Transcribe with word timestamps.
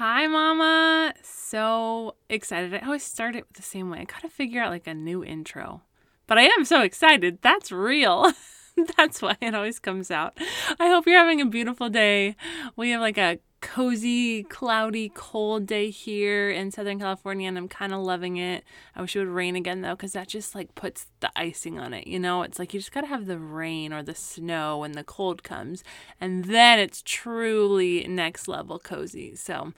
Hi, 0.00 0.26
Mama. 0.28 1.12
So 1.22 2.14
excited. 2.30 2.72
I 2.72 2.78
always 2.86 3.02
start 3.02 3.36
it 3.36 3.44
the 3.52 3.60
same 3.60 3.90
way. 3.90 3.98
I 3.98 4.04
gotta 4.04 4.30
figure 4.30 4.62
out 4.62 4.70
like 4.70 4.86
a 4.86 4.94
new 4.94 5.22
intro. 5.22 5.82
But 6.26 6.38
I 6.38 6.44
am 6.44 6.64
so 6.64 6.80
excited. 6.80 7.42
That's 7.42 7.70
real. 7.70 8.32
That's 8.96 9.20
why 9.20 9.36
it 9.42 9.54
always 9.54 9.78
comes 9.78 10.10
out. 10.10 10.38
I 10.78 10.88
hope 10.88 11.06
you're 11.06 11.18
having 11.18 11.42
a 11.42 11.44
beautiful 11.44 11.90
day. 11.90 12.34
We 12.76 12.92
have 12.92 13.02
like 13.02 13.18
a 13.18 13.40
cozy, 13.60 14.42
cloudy, 14.44 15.10
cold 15.14 15.66
day 15.66 15.90
here 15.90 16.50
in 16.50 16.70
Southern 16.70 16.98
California, 16.98 17.48
and 17.48 17.58
I'm 17.58 17.68
kind 17.68 17.92
of 17.92 18.00
loving 18.00 18.36
it. 18.36 18.64
I 18.94 19.00
wish 19.02 19.14
it 19.14 19.20
would 19.20 19.28
rain 19.28 19.56
again 19.56 19.82
though, 19.82 19.94
because 19.94 20.12
that 20.12 20.28
just 20.28 20.54
like 20.54 20.74
puts 20.74 21.06
the 21.20 21.30
icing 21.36 21.78
on 21.78 21.94
it. 21.94 22.06
You 22.06 22.18
know, 22.18 22.42
it's 22.42 22.58
like 22.58 22.72
you 22.74 22.80
just 22.80 22.92
gotta 22.92 23.06
have 23.06 23.26
the 23.26 23.38
rain 23.38 23.92
or 23.92 24.02
the 24.02 24.14
snow 24.14 24.78
when 24.78 24.92
the 24.92 25.04
cold 25.04 25.42
comes, 25.42 25.84
and 26.20 26.44
then 26.44 26.78
it's 26.78 27.02
truly 27.04 28.06
next 28.08 28.48
level 28.48 28.78
cozy. 28.78 29.34
So, 29.36 29.72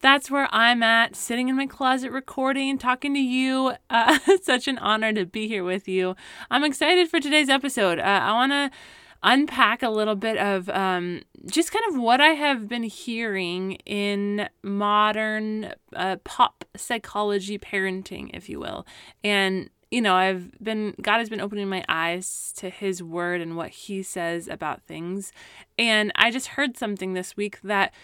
that's 0.00 0.30
where 0.30 0.48
I'm 0.52 0.82
at, 0.82 1.16
sitting 1.16 1.48
in 1.48 1.56
my 1.56 1.66
closet 1.66 2.12
recording, 2.12 2.76
talking 2.76 3.14
to 3.14 3.20
you. 3.20 3.72
Uh, 3.88 4.18
such 4.42 4.68
an 4.68 4.76
honor 4.76 5.14
to 5.14 5.24
be 5.24 5.48
here 5.48 5.64
with 5.64 5.88
you. 5.88 6.14
I'm 6.50 6.62
excited 6.62 7.08
for 7.08 7.20
today's 7.20 7.48
episode. 7.48 7.98
Uh, 7.98 8.02
I 8.02 8.32
want 8.32 8.52
to 8.52 8.70
unpack 9.24 9.82
a 9.82 9.88
little 9.88 10.14
bit 10.14 10.36
of 10.36 10.68
um, 10.68 11.22
just 11.46 11.72
kind 11.72 11.84
of 11.88 12.00
what 12.00 12.20
I 12.20 12.28
have 12.28 12.68
been 12.68 12.82
hearing 12.84 13.72
in 13.86 14.48
modern 14.62 15.72
uh, 15.96 16.16
pop 16.24 16.64
psychology 16.76 17.58
parenting, 17.58 18.30
if 18.34 18.48
you 18.48 18.60
will. 18.60 18.86
And, 19.24 19.70
you 19.90 20.02
know, 20.02 20.14
I've 20.14 20.52
been, 20.62 20.94
God 21.00 21.18
has 21.18 21.30
been 21.30 21.40
opening 21.40 21.68
my 21.68 21.84
eyes 21.88 22.52
to 22.58 22.68
His 22.68 23.02
word 23.02 23.40
and 23.40 23.56
what 23.56 23.70
He 23.70 24.02
says 24.02 24.46
about 24.46 24.82
things. 24.82 25.32
And 25.78 26.12
I 26.14 26.30
just 26.30 26.48
heard 26.48 26.76
something 26.76 27.14
this 27.14 27.36
week 27.36 27.60
that 27.62 27.94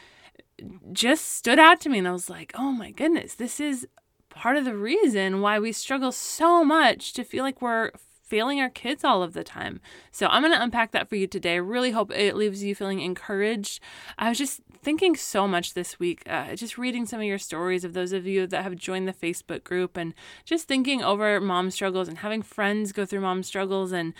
just 0.93 1.33
stood 1.33 1.59
out 1.59 1.81
to 1.83 1.91
me. 1.91 1.99
And 1.99 2.09
I 2.09 2.13
was 2.13 2.31
like, 2.31 2.53
oh 2.55 2.73
my 2.73 2.91
goodness, 2.91 3.35
this 3.35 3.61
is 3.61 3.87
part 4.31 4.57
of 4.57 4.65
the 4.65 4.77
reason 4.77 5.43
why 5.43 5.59
we 5.59 5.73
struggle 5.73 6.13
so 6.13 6.65
much 6.65 7.13
to 7.13 7.25
feel 7.25 7.45
like 7.45 7.61
we're 7.61 7.91
failing 8.31 8.61
our 8.61 8.71
kids 8.71 9.05
all 9.05 9.23
of 9.23 9.35
the 9.35 9.45
time. 9.45 9.81
So 10.13 10.29
I'm 10.29 10.43
going 10.43 10.55
to 10.55 10.63
unpack 10.63 10.93
that 10.93 11.09
for 11.09 11.17
you 11.17 11.27
today. 11.27 11.55
I 11.55 11.57
really 11.57 11.91
hope 11.91 12.13
it 12.13 12.37
leaves 12.37 12.63
you 12.63 12.75
feeling 12.75 13.01
encouraged. 13.01 13.81
I 14.17 14.29
was 14.29 14.39
just 14.39 14.61
thinking 14.83 15.17
so 15.17 15.47
much 15.49 15.75
this 15.75 15.99
week, 15.99 16.23
uh, 16.29 16.55
just 16.55 16.79
reading 16.79 17.05
some 17.05 17.21
of 17.21 17.27
your 17.27 17.39
stories 17.39 17.85
of 17.85 17.93
those 17.93 18.13
of 18.13 18.27
you 18.27 18.47
that 18.47 18.63
have 18.63 18.77
joined 18.77 19.09
the 19.09 19.13
Facebook 19.13 19.65
group 19.65 19.97
and 19.97 20.15
just 20.45 20.69
thinking 20.69 21.03
over 21.03 21.41
mom 21.41 21.71
struggles 21.71 22.09
and 22.09 22.19
having 22.19 22.41
friends 22.41 22.93
go 22.93 23.05
through 23.05 23.21
mom 23.21 23.43
struggles. 23.43 23.93
And, 23.93 24.15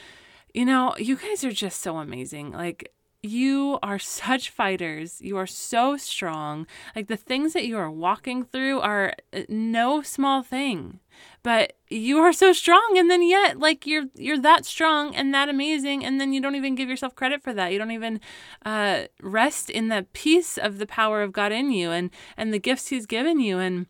you 0.53 0.65
know, 0.65 0.95
you 0.99 1.17
guys 1.17 1.45
are 1.45 1.53
just 1.53 1.81
so 1.81 1.99
amazing. 1.99 2.51
Like, 2.51 2.93
you 3.23 3.79
are 3.83 3.99
such 3.99 4.49
fighters. 4.49 5.21
You 5.21 5.37
are 5.37 5.47
so 5.47 5.97
strong. 5.97 6.67
Like 6.97 7.09
the 7.09 7.17
things 7.17 7.53
that 7.53 7.67
you 7.67 7.77
are 7.77 7.91
walking 7.91 8.45
through 8.45 8.81
are 8.81 9.13
uh, 9.33 9.43
no 9.49 10.01
small 10.01 10.43
thing. 10.43 11.01
But 11.43 11.75
you 11.89 12.19
are 12.19 12.33
so 12.33 12.55
strong 12.55 12.95
and 12.97 13.11
then 13.11 13.23
yet 13.23 13.59
like 13.59 13.87
you're 13.87 14.07
you're 14.15 14.39
that 14.39 14.65
strong 14.65 15.15
and 15.15 15.35
that 15.35 15.51
amazing 15.51 16.05
and 16.05 16.19
then 16.19 16.33
you 16.33 16.41
don't 16.41 16.55
even 16.55 16.75
give 16.75 16.89
yourself 16.89 17.15
credit 17.15 17.43
for 17.43 17.53
that. 17.53 17.73
You 17.73 17.79
don't 17.79 17.91
even 17.91 18.21
uh, 18.65 19.05
rest 19.21 19.69
in 19.69 19.89
the 19.89 20.07
peace 20.15 20.57
of 20.57 20.79
the 20.79 20.87
power 20.87 21.23
of 21.23 21.33
God 21.33 21.53
in 21.53 21.71
you 21.71 21.91
and 21.91 22.11
and 22.39 22.55
the 22.55 22.59
gifts 22.59 22.89
he's 22.89 23.07
given 23.07 23.39
you 23.39 23.59
and 23.59 23.87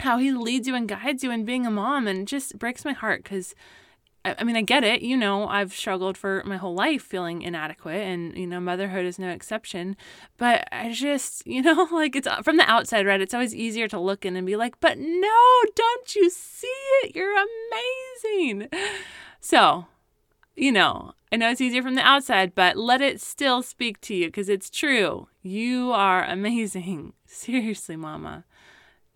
how 0.00 0.16
he 0.18 0.32
leads 0.32 0.66
you 0.66 0.74
and 0.74 0.88
guides 0.88 1.22
you 1.22 1.30
in 1.30 1.44
being 1.44 1.66
a 1.66 1.70
mom 1.70 2.06
and 2.06 2.26
just 2.26 2.58
breaks 2.58 2.84
my 2.84 2.92
heart 2.92 3.24
cuz 3.24 3.54
I 4.24 4.42
mean, 4.42 4.56
I 4.56 4.62
get 4.62 4.84
it. 4.84 5.02
You 5.02 5.18
know, 5.18 5.46
I've 5.48 5.74
struggled 5.74 6.16
for 6.16 6.42
my 6.46 6.56
whole 6.56 6.74
life 6.74 7.02
feeling 7.02 7.42
inadequate, 7.42 8.00
and, 8.00 8.36
you 8.36 8.46
know, 8.46 8.58
motherhood 8.58 9.04
is 9.04 9.18
no 9.18 9.28
exception. 9.28 9.96
But 10.38 10.66
I 10.72 10.92
just, 10.92 11.46
you 11.46 11.60
know, 11.60 11.88
like 11.92 12.16
it's 12.16 12.26
uh, 12.26 12.42
from 12.42 12.56
the 12.56 12.68
outside, 12.70 13.06
right? 13.06 13.20
It's 13.20 13.34
always 13.34 13.54
easier 13.54 13.86
to 13.88 13.98
look 13.98 14.24
in 14.24 14.36
and 14.36 14.46
be 14.46 14.56
like, 14.56 14.80
but 14.80 14.98
no, 14.98 15.62
don't 15.74 16.14
you 16.14 16.30
see 16.30 16.66
it? 17.02 17.14
You're 17.14 17.34
amazing. 17.34 18.68
So, 19.40 19.86
you 20.56 20.72
know, 20.72 21.12
I 21.30 21.36
know 21.36 21.50
it's 21.50 21.60
easier 21.60 21.82
from 21.82 21.96
the 21.96 22.02
outside, 22.02 22.54
but 22.54 22.76
let 22.76 23.02
it 23.02 23.20
still 23.20 23.62
speak 23.62 24.00
to 24.02 24.14
you 24.14 24.26
because 24.28 24.48
it's 24.48 24.70
true. 24.70 25.28
You 25.42 25.92
are 25.92 26.24
amazing. 26.24 27.12
Seriously, 27.26 27.96
mama. 27.96 28.44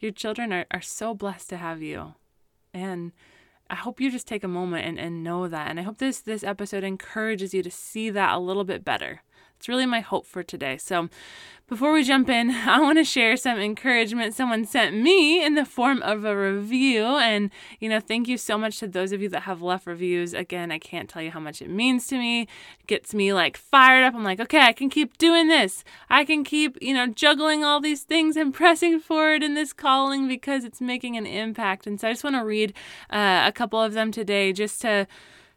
Your 0.00 0.12
children 0.12 0.52
are, 0.52 0.66
are 0.70 0.82
so 0.82 1.14
blessed 1.14 1.48
to 1.50 1.56
have 1.56 1.80
you. 1.80 2.14
And, 2.74 3.12
I 3.70 3.74
hope 3.74 4.00
you 4.00 4.10
just 4.10 4.26
take 4.26 4.44
a 4.44 4.48
moment 4.48 4.86
and, 4.86 4.98
and 4.98 5.22
know 5.22 5.46
that. 5.48 5.68
And 5.68 5.78
I 5.78 5.82
hope 5.82 5.98
this 5.98 6.20
this 6.20 6.42
episode 6.42 6.84
encourages 6.84 7.52
you 7.52 7.62
to 7.62 7.70
see 7.70 8.10
that 8.10 8.34
a 8.34 8.38
little 8.38 8.64
bit 8.64 8.84
better. 8.84 9.22
It's 9.58 9.68
really 9.68 9.86
my 9.86 10.00
hope 10.00 10.24
for 10.24 10.44
today. 10.44 10.76
So, 10.76 11.08
before 11.68 11.92
we 11.92 12.02
jump 12.02 12.30
in, 12.30 12.50
I 12.66 12.80
want 12.80 12.96
to 12.98 13.04
share 13.04 13.36
some 13.36 13.58
encouragement 13.58 14.34
someone 14.34 14.64
sent 14.64 14.96
me 14.96 15.44
in 15.44 15.54
the 15.54 15.64
form 15.64 16.00
of 16.02 16.24
a 16.24 16.34
review. 16.34 17.04
And, 17.04 17.50
you 17.78 17.88
know, 17.88 18.00
thank 18.00 18.26
you 18.26 18.38
so 18.38 18.56
much 18.56 18.78
to 18.78 18.86
those 18.86 19.12
of 19.12 19.20
you 19.20 19.28
that 19.30 19.42
have 19.42 19.60
left 19.60 19.86
reviews. 19.86 20.32
Again, 20.32 20.72
I 20.72 20.78
can't 20.78 21.08
tell 21.08 21.20
you 21.20 21.30
how 21.30 21.40
much 21.40 21.60
it 21.60 21.68
means 21.68 22.06
to 22.06 22.18
me. 22.18 22.42
It 22.42 22.86
gets 22.86 23.12
me 23.12 23.32
like 23.34 23.56
fired 23.56 24.04
up. 24.04 24.14
I'm 24.14 24.24
like, 24.24 24.40
okay, 24.40 24.60
I 24.60 24.72
can 24.72 24.88
keep 24.88 25.18
doing 25.18 25.48
this. 25.48 25.84
I 26.08 26.24
can 26.24 26.44
keep, 26.44 26.78
you 26.80 26.94
know, 26.94 27.06
juggling 27.06 27.64
all 27.64 27.80
these 27.80 28.02
things 28.02 28.36
and 28.36 28.54
pressing 28.54 29.00
forward 29.00 29.42
in 29.42 29.54
this 29.54 29.72
calling 29.72 30.28
because 30.28 30.64
it's 30.64 30.80
making 30.80 31.16
an 31.16 31.26
impact. 31.26 31.86
And 31.86 32.00
so 32.00 32.08
I 32.08 32.12
just 32.12 32.24
want 32.24 32.36
to 32.36 32.44
read 32.44 32.72
uh, 33.10 33.42
a 33.44 33.52
couple 33.52 33.82
of 33.82 33.92
them 33.92 34.10
today 34.12 34.52
just 34.52 34.80
to 34.82 35.06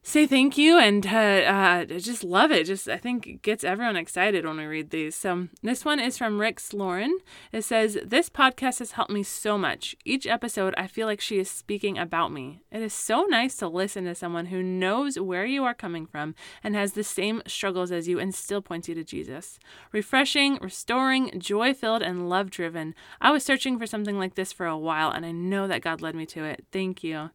say 0.03 0.25
thank 0.25 0.57
you 0.57 0.79
and 0.79 1.05
uh, 1.05 1.09
uh, 1.09 1.85
just 1.85 2.23
love 2.23 2.51
it. 2.51 2.65
Just 2.65 2.89
I 2.89 2.97
think 2.97 3.27
it 3.27 3.41
gets 3.41 3.63
everyone 3.63 3.95
excited 3.95 4.45
when 4.45 4.57
we 4.57 4.65
read 4.65 4.89
these. 4.89 5.15
So 5.15 5.47
this 5.61 5.85
one 5.85 5.99
is 5.99 6.17
from 6.17 6.39
Rick's 6.39 6.73
Lauren. 6.73 7.19
It 7.51 7.63
says, 7.63 7.99
"This 8.03 8.29
podcast 8.29 8.79
has 8.79 8.93
helped 8.93 9.11
me 9.11 9.23
so 9.23 9.57
much. 9.57 9.95
Each 10.03 10.25
episode, 10.25 10.73
I 10.77 10.87
feel 10.87 11.05
like 11.07 11.21
she 11.21 11.37
is 11.37 11.49
speaking 11.49 11.97
about 11.97 12.31
me. 12.31 12.63
It 12.71 12.81
is 12.81 12.93
so 12.93 13.25
nice 13.29 13.55
to 13.57 13.67
listen 13.67 14.05
to 14.05 14.15
someone 14.15 14.47
who 14.47 14.63
knows 14.63 15.19
where 15.19 15.45
you 15.45 15.63
are 15.63 15.75
coming 15.75 16.05
from 16.07 16.33
and 16.63 16.75
has 16.75 16.93
the 16.93 17.03
same 17.03 17.43
struggles 17.45 17.91
as 17.91 18.07
you 18.07 18.19
and 18.19 18.33
still 18.33 18.61
points 18.61 18.89
you 18.89 18.95
to 18.95 19.03
Jesus. 19.03 19.59
Refreshing, 19.91 20.57
restoring, 20.61 21.39
joy-filled, 21.39 22.01
and 22.01 22.27
love-driven. 22.27 22.95
I 23.19 23.31
was 23.31 23.43
searching 23.43 23.77
for 23.77 23.85
something 23.85 24.17
like 24.17 24.35
this 24.35 24.51
for 24.51 24.65
a 24.65 24.77
while, 24.77 25.11
and 25.11 25.25
I 25.25 25.31
know 25.31 25.67
that 25.67 25.81
God 25.81 26.01
led 26.01 26.15
me 26.15 26.25
to 26.27 26.43
it. 26.43 26.65
Thank 26.71 27.03
you." 27.03 27.29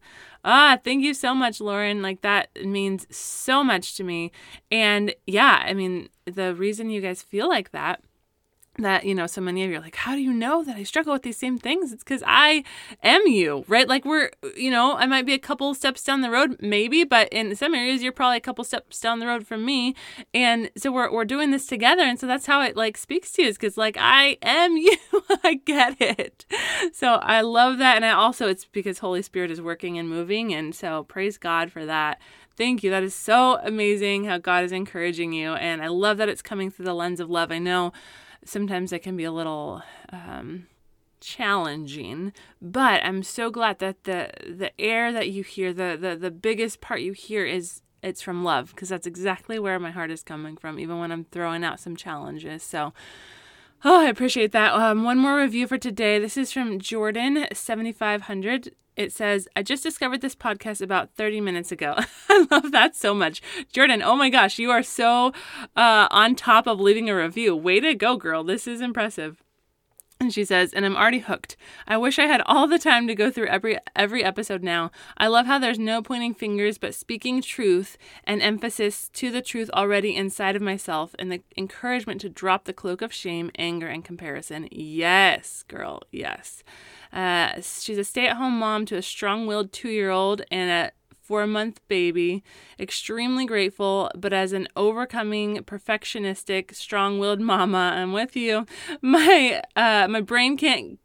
Ah, 0.49 0.77
thank 0.81 1.03
you 1.03 1.13
so 1.13 1.33
much, 1.33 1.59
Lauren. 1.59 2.01
Like 2.01 2.21
that 2.21 2.49
means 2.65 3.05
so 3.15 3.63
much 3.63 3.95
to 3.95 4.03
me. 4.03 4.31
And 4.71 5.13
yeah, 5.25 5.63
I 5.65 5.73
mean, 5.73 6.09
the 6.25 6.55
reason 6.55 6.89
you 6.89 7.01
guys 7.01 7.21
feel 7.21 7.47
like 7.47 7.71
that 7.71 8.01
that 8.77 9.05
you 9.05 9.15
know 9.15 9.27
so 9.27 9.41
many 9.41 9.63
of 9.63 9.69
you 9.69 9.77
are 9.77 9.81
like 9.81 9.95
how 9.95 10.13
do 10.15 10.21
you 10.21 10.31
know 10.31 10.63
that 10.63 10.75
i 10.75 10.83
struggle 10.83 11.13
with 11.13 11.23
these 11.23 11.37
same 11.37 11.57
things? 11.57 11.91
It's 11.91 12.03
because 12.03 12.23
i 12.25 12.63
am 13.03 13.25
you 13.27 13.65
right? 13.67 13.87
Like 13.87 14.05
we're 14.05 14.31
you 14.55 14.69
know 14.69 14.95
i 14.97 15.05
might 15.05 15.25
be 15.25 15.33
a 15.33 15.39
couple 15.39 15.73
steps 15.73 16.03
down 16.03 16.21
the 16.21 16.29
road 16.29 16.57
maybe 16.61 17.03
but 17.03 17.27
in 17.29 17.55
some 17.55 17.73
areas 17.73 18.03
you're 18.03 18.11
probably 18.11 18.37
a 18.37 18.41
couple 18.41 18.63
steps 18.63 18.99
down 18.99 19.19
the 19.19 19.27
road 19.27 19.47
from 19.47 19.65
me. 19.65 19.95
And 20.33 20.69
so 20.77 20.91
we're, 20.91 21.11
we're 21.11 21.25
doing 21.25 21.51
this 21.51 21.65
together. 21.65 22.03
And 22.03 22.19
so 22.19 22.27
that's 22.27 22.45
how 22.45 22.61
it 22.61 22.75
like 22.75 22.97
speaks 22.97 23.31
to 23.33 23.43
you 23.43 23.47
is 23.49 23.57
because 23.57 23.77
like 23.77 23.97
i 23.99 24.37
am 24.41 24.77
you. 24.77 24.97
I 25.43 25.55
get 25.55 25.99
it. 25.99 26.45
So 26.93 27.13
i 27.15 27.41
love 27.41 27.79
that. 27.79 27.95
And 27.95 28.05
i 28.05 28.11
also 28.11 28.47
it's 28.47 28.65
because 28.65 28.99
holy 28.99 29.21
spirit 29.21 29.51
is 29.51 29.61
working 29.61 29.97
and 29.97 30.09
moving. 30.09 30.53
And 30.53 30.75
so 30.75 31.03
praise 31.03 31.37
god 31.37 31.71
for 31.71 31.85
that 31.85 32.19
Thank 32.57 32.83
you. 32.83 32.89
That 32.89 33.03
is 33.03 33.13
so 33.13 33.59
amazing 33.63 34.25
how 34.25 34.39
God 34.39 34.63
is 34.63 34.71
encouraging 34.71 35.31
you. 35.31 35.53
And 35.53 35.81
I 35.81 35.87
love 35.87 36.17
that 36.17 36.27
it's 36.27 36.41
coming 36.41 36.71
through 36.71 36.85
the 36.85 36.93
lens 36.95 37.19
of 37.19 37.29
love. 37.29 37.51
I 37.51 37.59
know 37.59 37.93
sometimes 38.43 38.91
it 38.91 39.03
can 39.03 39.15
be 39.15 39.23
a 39.23 39.31
little 39.31 39.83
um, 40.09 40.67
challenging 41.19 42.31
but 42.61 43.01
i'm 43.03 43.23
so 43.23 43.49
glad 43.49 43.79
that 43.79 44.03
the 44.03 44.29
the 44.47 44.71
air 44.79 45.11
that 45.11 45.29
you 45.29 45.43
hear 45.43 45.73
the 45.73 45.97
the, 45.99 46.15
the 46.15 46.31
biggest 46.31 46.79
part 46.79 47.01
you 47.01 47.11
hear 47.11 47.43
is 47.43 47.81
it's 48.03 48.21
from 48.21 48.43
love 48.43 48.69
because 48.69 48.89
that's 48.89 49.07
exactly 49.07 49.57
where 49.57 49.79
my 49.79 49.89
heart 49.89 50.11
is 50.11 50.21
coming 50.21 50.55
from 50.55 50.79
even 50.79 50.99
when 50.99 51.11
i'm 51.11 51.25
throwing 51.25 51.63
out 51.63 51.79
some 51.79 51.95
challenges 51.95 52.61
so 52.61 52.93
oh 53.83 54.01
i 54.01 54.09
appreciate 54.09 54.51
that 54.51 54.73
um, 54.73 55.03
one 55.03 55.17
more 55.17 55.37
review 55.37 55.65
for 55.65 55.77
today 55.77 56.19
this 56.19 56.37
is 56.37 56.51
from 56.51 56.79
jordan 56.79 57.47
7500 57.51 58.75
it 58.97 59.13
says, 59.13 59.47
I 59.55 59.63
just 59.63 59.83
discovered 59.83 60.21
this 60.21 60.35
podcast 60.35 60.81
about 60.81 61.11
30 61.15 61.39
minutes 61.39 61.71
ago. 61.71 61.95
I 62.29 62.47
love 62.51 62.71
that 62.71 62.95
so 62.95 63.13
much. 63.13 63.41
Jordan, 63.71 64.01
oh 64.01 64.15
my 64.15 64.29
gosh, 64.29 64.59
you 64.59 64.71
are 64.71 64.83
so 64.83 65.31
uh, 65.75 66.07
on 66.09 66.35
top 66.35 66.67
of 66.67 66.79
leaving 66.79 67.09
a 67.09 67.15
review. 67.15 67.55
Way 67.55 67.79
to 67.79 67.93
go, 67.93 68.17
girl. 68.17 68.43
This 68.43 68.67
is 68.67 68.81
impressive. 68.81 69.43
And 70.19 70.33
she 70.33 70.45
says, 70.45 70.73
and 70.73 70.83
I'm 70.83 70.97
already 70.97 71.19
hooked. 71.19 71.55
I 71.87 71.97
wish 71.97 72.17
I 72.17 72.25
had 72.25 72.41
all 72.47 72.67
the 72.67 72.79
time 72.79 73.07
to 73.07 73.13
go 73.13 73.29
through 73.29 73.47
every 73.47 73.77
every 73.95 74.23
episode 74.23 74.63
now. 74.63 74.89
I 75.15 75.27
love 75.27 75.45
how 75.45 75.59
there's 75.59 75.77
no 75.77 76.01
pointing 76.01 76.33
fingers 76.33 76.79
but 76.79 76.95
speaking 76.95 77.39
truth 77.39 77.99
and 78.23 78.41
emphasis 78.41 79.09
to 79.09 79.29
the 79.29 79.43
truth 79.43 79.69
already 79.75 80.15
inside 80.15 80.55
of 80.55 80.61
myself 80.63 81.13
and 81.19 81.31
the 81.31 81.43
encouragement 81.55 82.19
to 82.21 82.29
drop 82.29 82.65
the 82.65 82.73
cloak 82.73 83.03
of 83.03 83.13
shame, 83.13 83.51
anger, 83.59 83.87
and 83.87 84.03
comparison. 84.03 84.67
Yes, 84.71 85.63
girl, 85.67 86.01
yes. 86.11 86.63
Uh, 87.13 87.61
she's 87.61 87.97
a 87.97 88.03
stay-at-home 88.03 88.57
mom 88.57 88.85
to 88.85 88.97
a 88.97 89.01
strong-willed 89.01 89.71
two-year-old 89.71 90.41
and 90.51 90.69
a 90.69 90.91
four 91.27 91.45
month 91.45 91.81
baby. 91.87 92.43
Extremely 92.79 93.45
grateful, 93.45 94.09
but 94.15 94.31
as 94.31 94.53
an 94.53 94.67
overcoming, 94.75 95.57
perfectionistic, 95.57 96.73
strong 96.73 97.19
willed 97.19 97.41
mama, 97.41 97.91
I'm 97.95 98.13
with 98.13 98.35
you. 98.35 98.65
My 99.01 99.61
uh, 99.75 100.07
my 100.07 100.21
brain 100.21 100.57
can't 100.57 100.99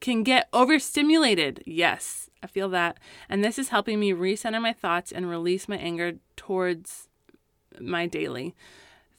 can 0.00 0.22
get 0.22 0.48
overstimulated. 0.52 1.62
Yes, 1.64 2.28
I 2.42 2.48
feel 2.48 2.68
that. 2.70 2.98
And 3.28 3.42
this 3.42 3.58
is 3.58 3.68
helping 3.70 4.00
me 4.00 4.12
recenter 4.12 4.60
my 4.60 4.72
thoughts 4.72 5.12
and 5.12 5.30
release 5.30 5.68
my 5.68 5.76
anger 5.76 6.14
towards 6.36 7.08
my 7.80 8.06
daily. 8.06 8.54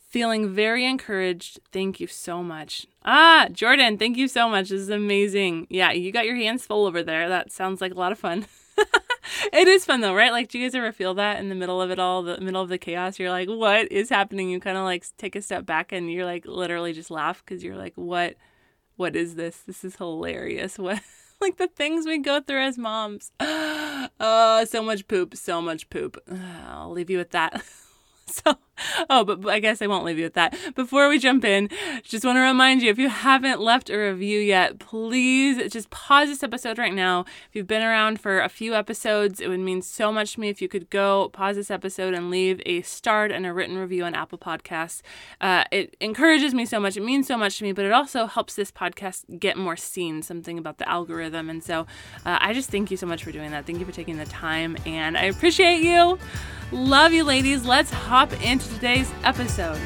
Feeling 0.10 0.54
very 0.54 0.86
encouraged. 0.86 1.60
Thank 1.72 2.00
you 2.00 2.06
so 2.08 2.44
much. 2.44 2.86
Ah, 3.04 3.48
Jordan, 3.52 3.98
thank 3.98 4.18
you 4.18 4.28
so 4.28 4.48
much. 4.48 4.70
This 4.70 4.82
is 4.82 4.90
amazing. 4.90 5.68
Yeah, 5.70 5.92
you 5.92 6.12
got 6.12 6.26
your 6.26 6.36
hands 6.36 6.66
full 6.66 6.86
over 6.86 7.02
there. 7.02 7.30
That 7.30 7.52
sounds 7.52 7.82
like 7.82 7.94
a 7.94 8.00
lot 8.00 8.12
of 8.12 8.20
fun. 8.20 8.46
it 9.54 9.68
is 9.68 9.86
fun 9.86 10.02
though, 10.02 10.14
right? 10.14 10.32
Like, 10.32 10.50
do 10.50 10.60
you 10.60 10.66
guys 10.66 10.76
ever 10.76 10.92
feel 10.92 11.14
that 11.16 11.40
in 11.40 11.50
the 11.50 11.56
middle 11.56 11.82
of 11.82 11.92
it 11.92 12.00
all, 12.00 12.24
the 12.24 12.40
middle 12.40 12.62
of 12.62 12.70
the 12.70 12.78
chaos? 12.78 13.20
You're 13.20 13.30
like, 13.30 13.48
what 13.48 13.92
is 13.92 14.10
happening? 14.10 14.50
You 14.50 14.60
kind 14.60 14.78
of 14.78 14.84
like 14.84 15.06
take 15.18 15.36
a 15.36 15.42
step 15.42 15.66
back 15.66 15.92
and 15.92 16.12
you're 16.12 16.26
like 16.26 16.46
literally 16.46 16.94
just 16.94 17.12
laugh 17.12 17.44
because 17.46 17.64
you're 17.64 17.78
like, 17.78 17.94
what, 17.96 18.36
what 18.96 19.16
is 19.16 19.36
this? 19.36 19.58
This 19.62 19.84
is 19.84 19.96
hilarious. 19.96 20.78
What, 20.84 21.02
like 21.42 21.58
the 21.58 21.68
things 21.68 22.06
we 22.06 22.20
go 22.20 22.40
through 22.42 22.62
as 22.64 22.78
moms. 22.78 23.32
Oh, 24.20 24.66
so 24.66 24.84
much 24.84 25.08
poop, 25.08 25.36
so 25.36 25.62
much 25.62 25.90
poop. 25.90 26.22
I'll 26.68 26.92
leave 26.92 27.10
you 27.10 27.18
with 27.18 27.32
that. 27.32 27.64
So, 28.26 28.58
oh, 29.10 29.24
but, 29.24 29.48
I 29.48 29.60
guess 29.60 29.82
I 29.82 29.88
won't 29.88 30.06
leave 30.06 30.18
you 30.18 30.26
with 30.26 30.34
that. 30.34 30.56
Before 30.76 31.10
we 31.10 31.20
jump 31.20 31.46
in, 31.46 31.70
just 32.04 32.26
want 32.26 32.38
to 32.38 32.42
remind 32.42 32.82
you 32.82 32.90
if 32.90 32.98
you 32.98 33.10
haven't 33.10 33.62
left 33.62 33.90
a 33.90 33.98
review 33.98 34.40
yet, 34.40 34.80
please 34.80 35.72
just 35.72 35.90
pause 35.90 36.30
this 36.30 36.44
episode 36.44 36.78
right 36.78 36.94
now. 36.94 37.22
If 37.22 37.56
you've 37.56 37.68
been 37.68 37.84
around 37.84 38.20
for 38.20 38.40
a 38.40 38.50
few 38.50 38.74
episodes, 38.74 39.40
it 39.40 39.48
would 39.48 39.60
mean 39.60 39.82
so 39.82 40.12
much 40.12 40.34
to 40.34 40.40
me 40.40 40.50
if 40.50 40.62
you 40.62 40.68
could 40.68 40.90
go 40.90 41.30
pause 41.30 41.56
this 41.56 41.72
episode 41.72 42.14
and 42.14 42.30
leave 42.30 42.62
a 42.66 42.82
starred 42.82 43.32
and 43.32 43.46
a 43.46 43.54
written 43.54 43.78
review 43.78 44.04
on 44.04 44.16
Apple 44.16 44.38
Podcasts. 44.38 45.02
Uh, 45.40 45.64
it 45.72 45.96
encourages 46.00 46.54
me 46.54 46.66
so 46.66 46.80
much. 46.80 46.98
It 46.98 47.04
means 47.04 47.28
so 47.28 47.38
much 47.38 47.58
to 47.60 47.64
me, 47.64 47.72
but 47.72 47.86
it 47.86 47.92
also 47.92 48.26
helps 48.26 48.56
this 48.56 48.72
podcast 48.72 49.40
get 49.40 49.58
more 49.58 49.78
seen, 49.78 50.22
something 50.22 50.58
about 50.58 50.78
the 50.78 50.90
algorithm. 50.90 51.50
And 51.50 51.64
so 51.64 51.82
uh, 52.26 52.38
I 52.42 52.54
just 52.54 52.70
thank 52.70 52.92
you 52.92 52.98
so 52.98 53.06
much 53.06 53.24
for 53.24 53.32
doing 53.32 53.52
that. 53.52 53.66
Thank 53.66 53.80
you 53.80 53.86
for 53.86 53.92
taking 53.92 54.18
the 54.18 54.26
time, 54.26 54.78
and 54.86 55.18
I 55.18 55.24
appreciate 55.24 55.82
you. 55.82 56.18
Love 56.72 57.14
you, 57.14 57.24
ladies. 57.24 57.66
Let's 57.66 57.92
hop 57.92 58.34
into 58.44 58.63
today's 58.68 59.12
episode. 59.24 59.80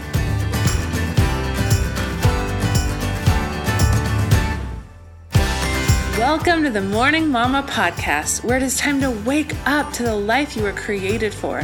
Welcome 6.18 6.63
to 6.63 6.69
the 6.69 6.81
Morning 6.81 7.29
Mama 7.29 7.63
podcast, 7.63 8.44
where 8.44 8.57
it 8.57 8.63
is 8.63 8.77
time 8.77 9.00
to 9.01 9.12
wake 9.12 9.53
up 9.65 9.94
to 9.94 10.03
the 10.03 10.15
life 10.15 10.56
you 10.56 10.63
were 10.63 10.71
created 10.74 11.33
for. 11.33 11.63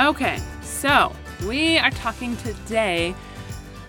Okay, 0.00 0.40
so 0.62 1.14
we 1.46 1.76
are 1.76 1.90
talking 1.90 2.34
today 2.38 3.14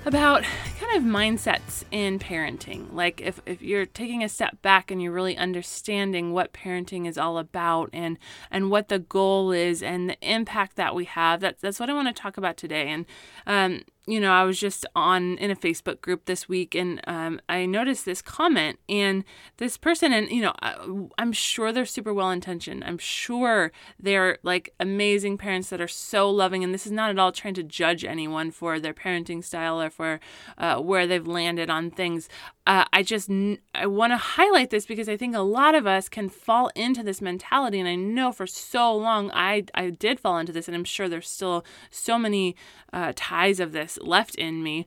about 0.04 0.44
kind 0.78 0.98
of 0.98 1.04
mindsets 1.04 1.86
in 1.90 2.20
parenting. 2.20 2.92
Like 2.92 3.22
if, 3.22 3.40
if 3.46 3.62
you're 3.62 3.86
taking 3.86 4.22
a 4.22 4.28
step 4.28 4.62
back 4.62 4.92
and 4.92 5.02
you're 5.02 5.14
really 5.14 5.38
understanding 5.38 6.34
what 6.34 6.52
parenting 6.52 7.08
is 7.08 7.18
all 7.18 7.38
about 7.38 7.92
and 7.94 8.18
and 8.52 8.70
what 8.70 8.90
the 8.90 9.00
goal 9.00 9.54
is 9.54 9.82
and 9.82 10.10
the 10.10 10.18
impact 10.22 10.76
that 10.76 10.94
we 10.94 11.06
have, 11.06 11.40
that's 11.40 11.62
that's 11.62 11.80
what 11.80 11.90
I 11.90 11.94
want 11.94 12.14
to 12.14 12.22
talk 12.22 12.36
about 12.36 12.58
today. 12.58 12.90
And 12.90 13.06
um, 13.48 13.84
you 14.08 14.20
know, 14.20 14.32
I 14.32 14.44
was 14.44 14.60
just 14.60 14.86
on 14.96 15.38
in 15.38 15.52
a 15.52 15.56
Facebook 15.56 16.02
group 16.02 16.26
this 16.26 16.50
week 16.50 16.74
and 16.74 17.00
um, 17.06 17.40
I 17.48 17.68
noticed 17.68 18.04
this 18.04 18.22
comment 18.22 18.80
and 18.90 19.24
this 19.58 19.78
person, 19.78 20.12
and 20.12 20.30
you 20.30 20.42
know, 20.42 21.10
I'm 21.20 21.32
sure 21.32 21.72
they're 21.72 21.86
super 21.86 22.12
well 22.12 22.32
intentioned. 22.32 22.84
I'm 22.84 22.98
sure 22.98 23.72
they're 24.00 24.40
like 24.42 24.74
amazing 24.80 25.38
parents 25.38 25.70
that 25.70 25.80
are 25.80 25.88
so 25.88 26.30
loving. 26.32 26.64
And 26.64 26.74
this 26.74 26.88
is 26.88 26.92
not 26.92 27.12
at 27.12 27.20
all 27.20 27.32
trying 27.32 27.54
to 27.56 27.64
judge 27.64 28.04
anyone 28.04 28.50
for 28.50 28.80
their 28.80 28.94
parenting 28.94 29.44
style 29.44 29.80
or 29.80 29.92
for 29.92 30.20
uh, 30.58 30.78
where 30.78 31.06
they've 31.06 31.28
landed 31.28 31.70
on 31.70 31.92
things. 31.92 32.28
Uh, 32.66 32.86
I 32.94 33.04
just 33.04 33.30
I 33.76 33.86
want 33.86 34.14
to 34.14 34.18
highlight 34.18 34.72
this 34.72 34.86
because 34.86 35.10
I 35.10 35.18
think 35.18 35.36
a 35.36 35.42
lot 35.42 35.76
of 35.76 35.86
us 35.86 36.10
can 36.10 36.30
fall 36.30 36.72
into 36.76 37.04
this 37.04 37.22
mentality, 37.22 37.80
and 37.80 37.90
I 37.90 37.96
know 37.96 38.32
for 38.32 38.48
so 38.48 38.96
long 38.96 39.32
I 39.32 39.66
I 39.74 39.90
did 39.90 40.20
fall 40.20 40.38
into 40.38 40.52
this, 40.52 40.68
and 40.68 40.76
I'm 40.76 40.84
sure 40.84 41.10
there's 41.10 41.30
still 41.30 41.66
so 41.90 42.20
many 42.20 42.56
uh, 42.94 43.14
ties 43.16 43.60
of 43.60 43.72
this 43.72 43.91
left 44.02 44.36
in 44.36 44.64
me. 44.64 44.86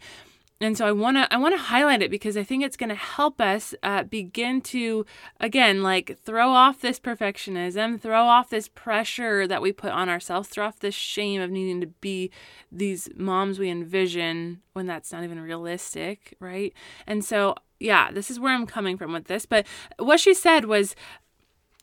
And 0.61 0.79
so 0.79 0.87
i 0.87 0.93
want 0.93 1.17
to 1.17 1.35
i 1.35 1.37
want 1.37 1.55
to 1.55 1.61
highlight 1.61 2.01
it 2.01 2.11
because 2.11 2.37
i 2.37 2.45
think 2.45 2.63
it's 2.63 2.77
going 2.77 2.89
to 2.89 2.95
help 2.95 3.41
us 3.41 3.75
uh, 3.83 4.05
begin 4.05 4.61
to 4.63 5.05
again 5.41 5.83
like 5.83 6.17
throw 6.25 6.51
off 6.51 6.81
this 6.81 7.01
perfectionism 7.01 8.01
throw 8.01 8.23
off 8.23 8.51
this 8.51 8.69
pressure 8.69 9.47
that 9.49 9.61
we 9.61 9.73
put 9.73 9.91
on 9.91 10.09
ourselves 10.09 10.49
throw 10.49 10.65
off 10.65 10.79
this 10.79 10.95
shame 10.95 11.41
of 11.41 11.51
needing 11.51 11.81
to 11.81 11.89
be 11.89 12.31
these 12.71 13.11
moms 13.17 13.59
we 13.59 13.69
envision 13.69 14.61
when 14.75 14.87
that's 14.87 15.13
not 15.13 15.25
even 15.25 15.41
realistic 15.41 16.35
right? 16.39 16.73
And 17.07 17.25
so 17.25 17.57
yeah 17.81 18.11
this 18.13 18.31
is 18.31 18.39
where 18.39 18.55
i'm 18.55 18.67
coming 18.67 18.97
from 18.97 19.13
with 19.13 19.25
this. 19.25 19.45
But 19.47 19.67
what 19.99 20.21
she 20.21 20.33
said 20.33 20.67
was 20.67 20.95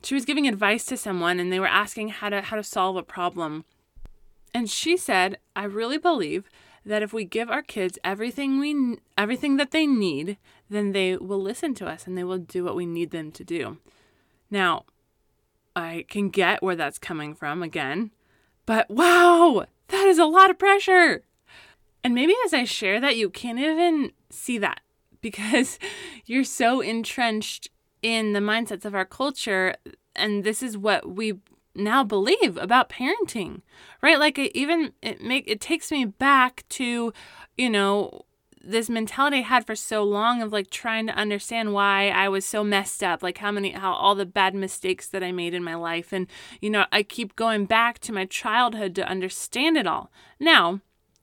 she 0.03 0.15
was 0.15 0.25
giving 0.25 0.47
advice 0.47 0.85
to 0.85 0.97
someone 0.97 1.39
and 1.39 1.51
they 1.51 1.59
were 1.59 1.67
asking 1.67 2.09
how 2.09 2.29
to 2.29 2.41
how 2.41 2.55
to 2.55 2.63
solve 2.63 2.95
a 2.95 3.03
problem. 3.03 3.65
And 4.53 4.69
she 4.69 4.97
said, 4.97 5.37
I 5.55 5.63
really 5.63 5.97
believe 5.97 6.49
that 6.85 7.03
if 7.03 7.13
we 7.13 7.25
give 7.25 7.49
our 7.49 7.61
kids 7.61 7.99
everything 8.03 8.59
we 8.59 8.97
everything 9.17 9.57
that 9.57 9.71
they 9.71 9.85
need, 9.85 10.37
then 10.69 10.91
they 10.91 11.17
will 11.17 11.41
listen 11.41 11.73
to 11.75 11.87
us 11.87 12.07
and 12.07 12.17
they 12.17 12.23
will 12.23 12.39
do 12.39 12.63
what 12.63 12.75
we 12.75 12.85
need 12.85 13.11
them 13.11 13.31
to 13.31 13.43
do. 13.43 13.77
Now, 14.49 14.85
I 15.75 16.05
can 16.09 16.29
get 16.29 16.63
where 16.63 16.75
that's 16.75 16.97
coming 16.97 17.35
from 17.35 17.63
again, 17.63 18.11
but 18.65 18.89
wow, 18.89 19.65
that 19.87 20.07
is 20.07 20.19
a 20.19 20.25
lot 20.25 20.49
of 20.49 20.59
pressure. 20.59 21.23
And 22.03 22.15
maybe 22.15 22.33
as 22.45 22.53
I 22.53 22.63
share 22.63 22.99
that, 22.99 23.15
you 23.15 23.29
can't 23.29 23.59
even 23.59 24.11
see 24.29 24.57
that 24.57 24.81
because 25.21 25.77
you're 26.25 26.43
so 26.43 26.81
entrenched 26.81 27.69
in 28.01 28.33
the 28.33 28.39
mindsets 28.39 28.85
of 28.85 28.95
our 28.95 29.05
culture. 29.05 29.75
And 30.15 30.43
this 30.43 30.63
is 30.63 30.77
what 30.77 31.09
we 31.09 31.39
now 31.75 32.03
believe 32.03 32.57
about 32.57 32.89
parenting 32.89 33.61
right 34.01 34.19
like 34.19 34.37
it 34.37 34.55
even 34.57 34.91
it 35.01 35.21
make 35.21 35.43
it 35.47 35.61
takes 35.61 35.91
me 35.91 36.05
back 36.05 36.63
to 36.69 37.13
you 37.57 37.69
know 37.69 38.25
this 38.63 38.89
mentality 38.89 39.37
I 39.37 39.41
had 39.41 39.65
for 39.65 39.75
so 39.75 40.03
long 40.03 40.41
of 40.41 40.51
like 40.51 40.69
trying 40.69 41.07
to 41.07 41.15
understand 41.15 41.73
why 41.73 42.09
I 42.09 42.29
was 42.29 42.45
so 42.45 42.63
messed 42.63 43.03
up, 43.03 43.23
like 43.23 43.39
how 43.39 43.51
many, 43.51 43.71
how 43.71 43.93
all 43.93 44.15
the 44.15 44.25
bad 44.25 44.53
mistakes 44.53 45.07
that 45.07 45.23
I 45.23 45.31
made 45.31 45.53
in 45.53 45.63
my 45.63 45.75
life. 45.75 46.13
And, 46.13 46.27
you 46.61 46.69
know, 46.69 46.85
I 46.91 47.03
keep 47.03 47.35
going 47.35 47.65
back 47.65 47.99
to 47.99 48.13
my 48.13 48.25
childhood 48.25 48.95
to 48.95 49.07
understand 49.07 49.77
it 49.77 49.87
all. 49.87 50.11
Now, 50.39 50.81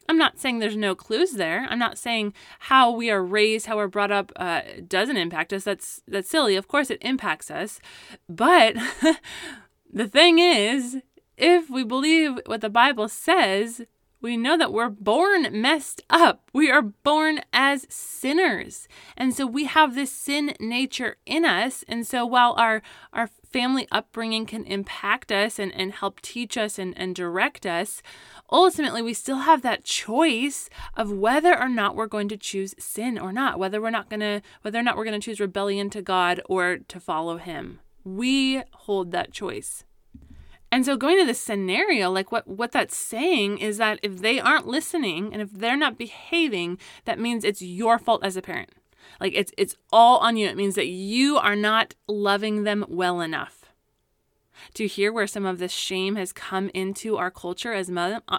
I'm 0.09 0.19
not 0.19 0.39
saying 0.39 0.59
there's 0.59 0.77
no 0.77 0.95
clues 0.95 1.33
there. 1.33 1.67
I'm 1.69 1.79
not 1.79 1.99
saying 1.99 2.33
how 2.61 2.91
we 2.91 3.11
are 3.11 3.23
raised, 3.23 3.67
how 3.67 3.77
we're 3.77 3.89
brought 3.89 4.11
up, 4.11 4.33
uh, 4.37 4.63
doesn't 4.87 5.19
impact 5.19 5.53
us. 5.53 5.65
That's 5.65 6.01
that's 6.09 6.31
silly. 6.31 6.57
Of 6.57 6.67
course, 6.67 6.91
it 6.91 6.99
impacts 7.03 7.51
us, 7.51 7.79
but 8.27 8.75
The 9.99 10.07
thing 10.07 10.39
is, 10.39 10.99
if 11.37 11.69
we 11.69 11.83
believe 11.83 12.39
what 12.47 12.61
the 12.61 12.71
Bible 12.71 13.09
says, 13.09 13.85
we 14.21 14.37
know 14.37 14.57
that 14.57 14.73
we're 14.73 14.91
born 14.91 15.49
messed 15.61 16.03
up. 16.09 16.49
We 16.55 16.71
are 16.71 16.83
born 16.83 17.41
as 17.53 17.85
sinners. 17.89 18.87
And 19.17 19.35
so 19.35 19.45
we 19.45 19.65
have 19.65 19.97
this 19.97 20.13
sin 20.13 20.55
nature 20.61 21.17
in 21.27 21.45
us. 21.45 21.85
And 21.89 22.07
so 22.07 22.25
while 22.25 22.53
our, 22.53 22.81
our 23.13 23.27
family 23.27 23.89
upbringing 23.91 24.47
can 24.47 24.63
impact 24.67 25.33
us 25.33 25.59
and, 25.59 25.75
and 25.75 25.91
help 25.91 26.21
teach 26.21 26.57
us 26.57 26.79
and, 26.79 26.97
and 26.97 27.13
direct 27.13 27.67
us, 27.67 28.01
ultimately 28.53 29.03
we 29.03 29.15
still 29.15 29.39
have 29.39 29.63
that 29.63 29.83
choice 29.83 30.71
of 30.97 31.11
whether 31.11 31.61
or 31.61 31.69
not 31.69 31.97
we're 31.97 32.07
going 32.07 32.29
to 32.29 32.37
choose 32.37 32.73
sin 32.79 33.19
or 33.19 33.33
not, 33.33 33.59
whether 33.59 33.81
we're 33.81 33.91
not 33.91 34.09
gonna 34.09 34.43
whether 34.63 34.79
or 34.79 34.85
not 34.85 34.97
we're 34.97 35.05
gonna 35.05 35.19
choose 35.19 35.41
rebellion 35.41 35.91
to 35.91 36.03
God 36.03 36.41
or 36.49 36.79
to 36.87 37.01
follow 37.01 37.39
him. 37.39 37.81
We 38.05 38.63
hold 38.71 39.11
that 39.11 39.33
choice. 39.33 39.83
And 40.71 40.85
so 40.85 40.97
going 40.97 41.19
to 41.19 41.25
this 41.25 41.41
scenario, 41.41 42.11
like 42.11 42.31
what 42.31 42.47
what 42.47 42.73
that's 42.73 42.97
saying 42.97 43.59
is 43.59 43.79
that 43.79 44.01
if 44.03 44.19
they 44.19 44.39
aren't 44.39 44.67
listening 44.67 45.33
and 45.33 45.41
if 45.41 45.51
they're 45.51 45.77
not 45.77 45.99
behaving, 45.99 46.79
that 47.05 47.19
means 47.19 47.45
it's 47.45 47.63
your 47.63 47.99
fault 47.99 48.25
as 48.25 48.37
a 48.37 48.43
parent. 48.43 48.71
Like 49.21 49.33
it's 49.35 49.53
it's 49.57 49.77
all 49.93 50.19
on 50.19 50.37
you. 50.37 50.47
It 50.47 50.57
means 50.57 50.75
that 50.75 50.89
you 50.89 51.39
are 51.39 51.57
not 51.57 51.95
loving 52.07 52.65
them 52.65 52.85
well 52.89 53.21
enough. 53.21 53.65
Do 54.75 54.83
you 54.83 54.89
hear 54.89 55.13
where 55.13 55.27
some 55.27 55.47
of 55.47 55.59
this 55.59 55.73
shame 55.73 56.17
has 56.17 56.33
come 56.33 56.71
into 56.75 57.17
our 57.17 57.31
culture 57.31 57.73
as 57.73 57.91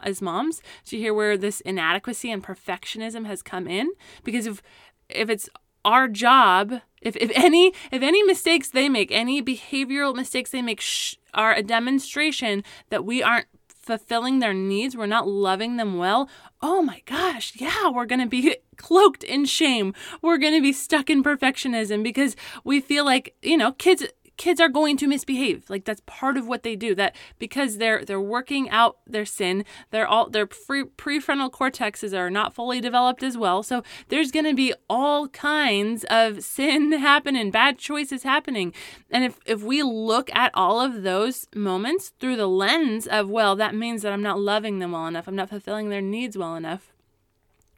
as 0.04 0.22
moms? 0.22 0.62
You 0.88 1.00
hear 1.00 1.14
where 1.14 1.38
this 1.38 1.62
inadequacy 1.62 2.32
and 2.32 2.44
perfectionism 2.44 3.26
has 3.26 3.42
come 3.42 3.68
in? 3.68 3.90
Because 4.24 4.46
if 4.46 4.62
if 5.10 5.30
it's 5.30 5.50
our 5.86 6.08
job, 6.08 6.82
if, 7.02 7.16
if 7.16 7.32
any 7.34 7.74
if 7.92 8.02
any 8.02 8.22
mistakes 8.24 8.70
they 8.70 8.90
make, 8.90 9.12
any 9.12 9.42
behavioral 9.42 10.16
mistakes 10.16 10.52
they 10.52 10.62
make 10.62 10.82
sh- 10.82 11.16
are 11.34 11.54
a 11.54 11.64
demonstration 11.64 12.64
that 12.90 13.06
we 13.06 13.22
aren't 13.24 13.48
fulfilling 13.90 14.38
their 14.38 14.54
needs, 14.54 14.96
we're 14.96 15.08
not 15.08 15.28
loving 15.28 15.78
them 15.78 15.98
well, 15.98 16.30
oh 16.62 16.82
my 16.82 17.02
gosh, 17.08 17.54
yeah, 17.56 17.90
we're 17.90 18.06
going 18.06 18.22
to 18.22 18.28
be 18.28 18.56
cloaked 18.78 19.24
in 19.24 19.46
shame. 19.46 19.96
We're 20.22 20.38
going 20.38 20.54
to 20.54 20.62
be 20.62 20.74
stuck 20.74 21.10
in 21.10 21.24
perfectionism 21.24 22.04
because 22.04 22.36
we 22.64 22.82
feel 22.82 23.04
like, 23.04 23.36
you 23.42 23.58
know, 23.58 23.72
kids 23.72 24.06
kids 24.40 24.60
are 24.60 24.70
going 24.70 24.98
to 24.98 25.06
misbehave. 25.06 25.70
Like 25.70 25.86
that's 25.86 26.02
part 26.08 26.38
of 26.38 26.48
what 26.48 26.64
they 26.64 26.76
do 26.76 26.96
that 26.96 27.16
because 27.38 27.78
they're 27.78 28.04
they're 28.04 28.20
working 28.20 28.70
out 28.72 28.98
their 29.06 29.26
sin 29.26 29.66
they're 29.92 30.08
all 30.08 30.30
their 30.30 30.48
pre- 30.48 30.86
prefrontal 30.86 31.52
cortexes 31.52 32.18
are 32.18 32.32
not 32.32 32.56
fully 32.56 32.82
developed 32.82 33.22
as 33.22 33.38
well. 33.38 33.62
So 33.62 33.84
there's 34.08 34.32
going 34.32 34.46
to 34.46 34.56
be 34.56 34.74
all 34.90 35.28
kinds 35.28 36.06
of 36.10 36.44
sin 36.58 36.94
happening 36.94 37.52
bad 37.52 37.78
choices 37.78 38.24
happening. 38.24 38.74
And 39.12 39.24
if 39.24 39.38
if 39.46 39.62
we 39.62 39.84
look 39.84 40.34
at 40.34 40.52
all 40.54 40.80
of 40.80 41.04
those 41.04 41.48
moments 41.54 42.14
through 42.20 42.38
the 42.38 42.48
lens 42.48 43.06
of 43.06 43.30
well 43.30 43.56
that 43.58 43.76
means 43.76 44.02
that 44.02 44.14
I'm 44.14 44.24
not 44.24 44.40
loving 44.40 44.80
them 44.80 44.94
well 44.94 45.06
enough 45.06 45.28
I'm 45.28 45.36
not 45.36 45.50
fulfilling 45.50 45.90
their 45.90 46.02
needs 46.02 46.38
well 46.38 46.56
enough 46.56 46.94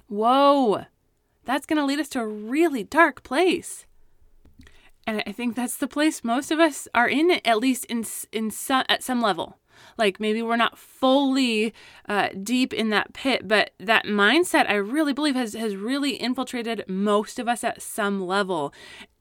whoa 0.07 0.85
that's 1.43 1.65
going 1.65 1.77
to 1.77 1.85
lead 1.85 1.99
us 1.99 2.09
to 2.09 2.19
a 2.19 2.27
really 2.27 2.83
dark 2.83 3.23
place 3.23 3.85
and 5.07 5.23
I 5.25 5.31
think 5.31 5.55
that's 5.55 5.77
the 5.77 5.87
place 5.87 6.23
most 6.23 6.51
of 6.51 6.59
us 6.59 6.87
are 6.93 7.07
in, 7.07 7.39
at 7.45 7.59
least 7.59 7.85
in 7.85 8.05
in 8.31 8.51
some 8.51 8.85
at 8.87 9.03
some 9.03 9.21
level. 9.21 9.57
Like 9.97 10.19
maybe 10.19 10.41
we're 10.41 10.55
not 10.55 10.77
fully 10.77 11.73
uh, 12.07 12.29
deep 12.41 12.73
in 12.73 12.89
that 12.89 13.13
pit, 13.13 13.47
but 13.47 13.71
that 13.79 14.05
mindset 14.05 14.69
I 14.69 14.75
really 14.75 15.13
believe 15.13 15.35
has 15.35 15.53
has 15.53 15.75
really 15.75 16.11
infiltrated 16.11 16.85
most 16.87 17.39
of 17.39 17.47
us 17.47 17.63
at 17.63 17.81
some 17.81 18.25
level. 18.25 18.73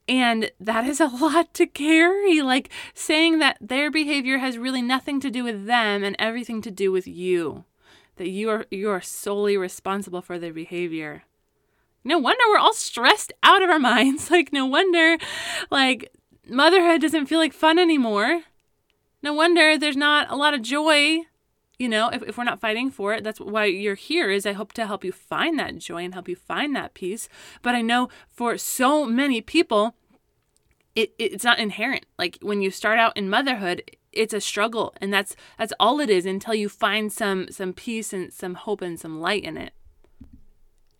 And 0.07 0.51
that 0.59 0.85
is 0.85 0.99
a 0.99 1.05
lot 1.21 1.53
to 1.55 1.65
carry. 1.65 2.41
Like 2.41 2.69
saying 2.93 3.39
that 3.39 3.57
their 3.61 3.91
behavior 3.91 4.37
has 4.37 4.57
really 4.57 4.81
nothing 4.81 5.19
to 5.21 5.31
do 5.31 5.43
with 5.43 5.65
them 5.65 6.03
and 6.03 6.15
everything 6.19 6.61
to 6.63 6.71
do 6.71 6.91
with 6.91 7.07
you. 7.07 7.65
That 8.17 8.29
you 8.29 8.49
are 8.49 8.65
you 8.69 8.89
are 8.89 9.01
solely 9.01 9.57
responsible 9.57 10.21
for 10.21 10.37
their 10.37 10.53
behavior. 10.53 11.23
No 12.03 12.17
wonder 12.17 12.43
we're 12.49 12.57
all 12.57 12.73
stressed 12.73 13.31
out 13.43 13.61
of 13.61 13.69
our 13.69 13.79
minds. 13.79 14.29
Like, 14.31 14.53
no 14.53 14.65
wonder, 14.65 15.17
like, 15.69 16.11
motherhood 16.47 17.01
doesn't 17.01 17.25
feel 17.25 17.39
like 17.39 17.53
fun 17.53 17.77
anymore. 17.77 18.43
No 19.21 19.33
wonder 19.33 19.77
there's 19.77 19.97
not 19.97 20.31
a 20.31 20.35
lot 20.35 20.53
of 20.53 20.61
joy. 20.61 21.19
You 21.77 21.89
know, 21.89 22.09
if, 22.09 22.23
if 22.23 22.37
we're 22.37 22.43
not 22.43 22.61
fighting 22.61 22.91
for 22.91 23.13
it, 23.13 23.23
that's 23.23 23.39
why 23.39 23.65
you're 23.65 23.95
here 23.95 24.31
is 24.31 24.45
I 24.45 24.53
hope 24.53 24.71
to 24.73 24.87
help 24.87 25.03
you 25.03 25.11
find 25.11 25.59
that 25.59 25.77
joy 25.79 26.03
and 26.05 26.13
help 26.13 26.29
you 26.29 26.35
find 26.35 26.75
that 26.75 26.93
peace. 26.93 27.27
But 27.61 27.75
I 27.75 27.81
know 27.81 28.09
for 28.29 28.57
so 28.57 29.05
many 29.05 29.41
people, 29.41 29.95
it, 30.95 31.13
it's 31.19 31.43
not 31.43 31.59
inherent. 31.59 32.05
Like 32.17 32.37
when 32.41 32.61
you 32.61 32.71
start 32.71 32.99
out 32.99 33.17
in 33.17 33.29
motherhood, 33.29 33.83
it's 34.11 34.33
a 34.33 34.41
struggle 34.41 34.93
and 34.99 35.13
that's 35.13 35.35
that's 35.57 35.73
all 35.79 35.99
it 35.99 36.09
is 36.09 36.25
until 36.25 36.53
you 36.53 36.67
find 36.67 37.11
some 37.11 37.49
some 37.49 37.73
peace 37.73 38.11
and 38.11 38.31
some 38.33 38.55
hope 38.55 38.81
and 38.81 38.99
some 38.99 39.21
light 39.21 39.43
in 39.43 39.57
it 39.57 39.73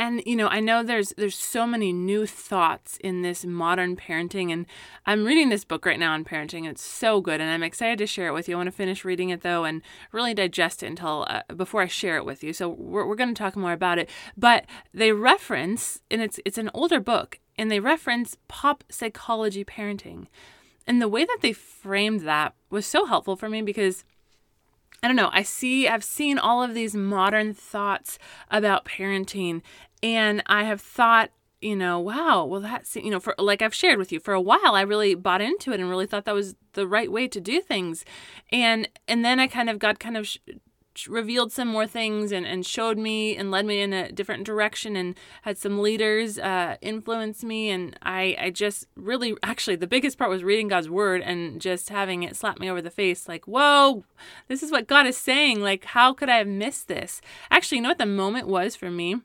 and 0.02 0.24
you 0.26 0.36
know 0.36 0.48
i 0.48 0.60
know 0.60 0.82
there's 0.82 1.14
there's 1.16 1.38
so 1.38 1.68
many 1.68 1.94
new 1.94 2.26
thoughts 2.26 2.98
in 3.02 3.22
this 3.22 3.46
modern 3.46 3.96
parenting 3.96 4.52
and 4.52 4.66
i'm 5.06 5.24
reading 5.24 5.50
this 5.50 5.64
book 5.64 5.86
right 5.86 6.00
now 6.00 6.14
on 6.14 6.26
parenting. 6.26 6.68
It's 6.68 6.84
so 6.84 7.22
good 7.22 7.40
and 7.40 7.52
i'm 7.52 7.62
excited 7.62 8.00
to 8.00 8.08
share 8.08 8.28
it 8.28 8.34
with 8.34 8.50
you. 8.50 8.56
I 8.56 8.58
want 8.58 8.68
to 8.68 8.72
finish 8.72 9.06
reading 9.06 9.30
it 9.30 9.42
though 9.42 9.64
and 9.64 9.84
really 10.12 10.34
digest 10.34 10.82
it 10.82 10.88
until 10.88 11.28
uh, 11.30 11.44
before 11.56 11.84
i 11.84 11.88
share 11.88 12.18
it 12.18 12.26
with 12.26 12.44
you. 12.44 12.52
So 12.52 12.68
we're, 12.68 13.06
we're 13.06 13.16
going 13.16 13.34
to 13.34 13.40
talk 13.40 13.56
more 13.56 13.74
about 13.74 14.00
it. 14.00 14.10
But 14.36 14.66
they 14.92 15.12
reference 15.12 16.02
and 16.10 16.20
it's 16.20 16.40
it's 16.46 16.58
an 16.58 16.72
older 16.74 17.00
book 17.00 17.40
and 17.56 17.70
they 17.70 17.80
reference 17.80 18.38
pop 18.48 18.84
psychology 18.90 19.64
parenting. 19.64 20.26
And 20.88 21.00
the 21.00 21.08
way 21.08 21.26
that 21.26 21.40
they 21.42 21.54
framed 21.54 22.22
that 22.22 22.56
was 22.72 22.88
so 22.88 23.06
helpful 23.06 23.36
for 23.36 23.50
me 23.50 23.62
because 23.62 24.04
I 25.04 25.08
don't 25.08 25.16
know. 25.16 25.32
I 25.34 25.42
see, 25.42 25.88
I've 25.88 26.04
seen 26.04 26.38
all 26.38 26.62
of 26.62 26.76
these 26.76 26.94
modern 26.94 27.56
thoughts 27.56 28.20
about 28.52 28.86
parenting, 28.86 29.64
and 30.04 30.42
I 30.46 30.64
have 30.64 30.82
thought, 30.82 31.32
you 31.62 31.76
know, 31.76 32.00
wow, 32.00 32.44
well, 32.46 32.62
that's, 32.62 32.96
you 32.96 33.12
know, 33.12 33.20
for 33.20 33.36
like 33.38 33.62
I've 33.62 33.74
shared 33.74 34.00
with 34.00 34.12
you 34.12 34.20
for 34.20 34.34
a 34.34 34.42
while, 34.42 34.74
I 34.74 34.82
really 34.82 35.14
bought 35.14 35.42
into 35.42 35.72
it 35.72 35.80
and 35.80 35.90
really 35.90 36.08
thought 36.08 36.26
that 36.26 36.34
was 36.34 36.56
the 36.74 36.88
right 36.88 37.12
way 37.12 37.28
to 37.28 37.40
do 37.40 37.62
things. 37.62 38.04
And, 38.52 38.90
and 39.08 39.24
then 39.24 39.40
I 39.40 39.48
kind 39.48 39.70
of 39.70 39.78
got 39.78 40.00
kind 40.00 40.18
of 40.18 40.28
sh- 40.28 40.40
revealed 41.08 41.52
some 41.52 41.68
more 41.68 41.86
things 41.86 42.32
and, 42.32 42.48
and 42.48 42.66
showed 42.66 42.98
me 42.98 43.38
and 43.38 43.52
led 43.52 43.68
me 43.68 43.80
in 43.80 43.94
a 43.94 44.12
different 44.12 44.44
direction 44.44 44.96
and 44.96 45.16
had 45.44 45.58
some 45.58 45.80
leaders 45.80 46.40
uh, 46.40 46.78
influence 46.82 47.44
me. 47.44 47.70
And 47.70 47.96
I, 48.02 48.36
I 48.40 48.50
just 48.50 48.88
really 48.96 49.36
actually 49.44 49.76
the 49.76 49.86
biggest 49.86 50.18
part 50.18 50.32
was 50.32 50.44
reading 50.44 50.68
god's 50.68 50.90
word 50.90 51.22
and 51.22 51.62
just 51.62 51.90
having 51.90 52.24
it 52.24 52.36
slap 52.36 52.60
me 52.60 52.70
over 52.70 52.82
the 52.82 52.90
face 52.90 53.28
like 53.28 53.46
whoa 53.46 54.04
this 54.48 54.64
is 54.64 54.72
what 54.72 54.88
god 54.88 55.06
is 55.06 55.18
saying. 55.18 55.62
Like 55.62 55.86
how 55.86 56.14
could 56.14 56.30
i 56.30 56.38
have 56.38 56.48
missed 56.48 56.88
this? 56.88 57.22
Actually 57.50 57.78
you 57.78 57.84
know 57.84 57.90
what 57.90 57.98
the 57.98 58.06
moment 58.06 58.48
was 58.48 58.76
for 58.76 58.90
me 58.90 59.22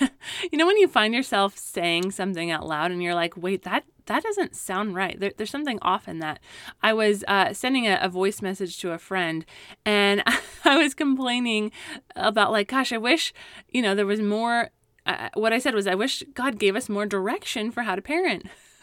you 0.52 0.58
know 0.58 0.66
when 0.66 0.78
you 0.78 0.88
find 0.88 1.14
yourself 1.14 1.56
saying 1.56 2.10
something 2.10 2.50
out 2.50 2.66
loud 2.66 2.90
and 2.90 3.02
you're 3.02 3.14
like, 3.14 3.36
wait, 3.36 3.62
that 3.62 3.84
that 4.06 4.22
doesn't 4.22 4.54
sound 4.54 4.94
right. 4.94 5.18
There, 5.18 5.32
there's 5.36 5.50
something 5.50 5.78
off 5.82 6.08
in 6.08 6.20
that. 6.20 6.40
I 6.82 6.92
was 6.92 7.24
uh, 7.28 7.52
sending 7.52 7.86
a, 7.86 7.98
a, 8.00 8.08
voice 8.08 8.40
message 8.40 8.78
to 8.78 8.92
a 8.92 8.98
friend, 8.98 9.44
and 9.84 10.22
I 10.64 10.78
was 10.78 10.94
complaining 10.94 11.72
about 12.14 12.52
like, 12.52 12.68
gosh, 12.68 12.92
I 12.92 12.98
wish 12.98 13.32
you 13.68 13.82
know 13.82 13.94
there 13.94 14.06
was 14.06 14.20
more. 14.20 14.70
Uh, 15.04 15.28
what 15.34 15.52
I 15.52 15.60
said 15.60 15.74
was, 15.74 15.86
I 15.86 15.94
wish 15.94 16.24
God 16.34 16.58
gave 16.58 16.74
us 16.74 16.88
more 16.88 17.06
direction 17.06 17.70
for 17.70 17.82
how 17.82 17.94
to 17.94 18.02
parent. 18.02 18.46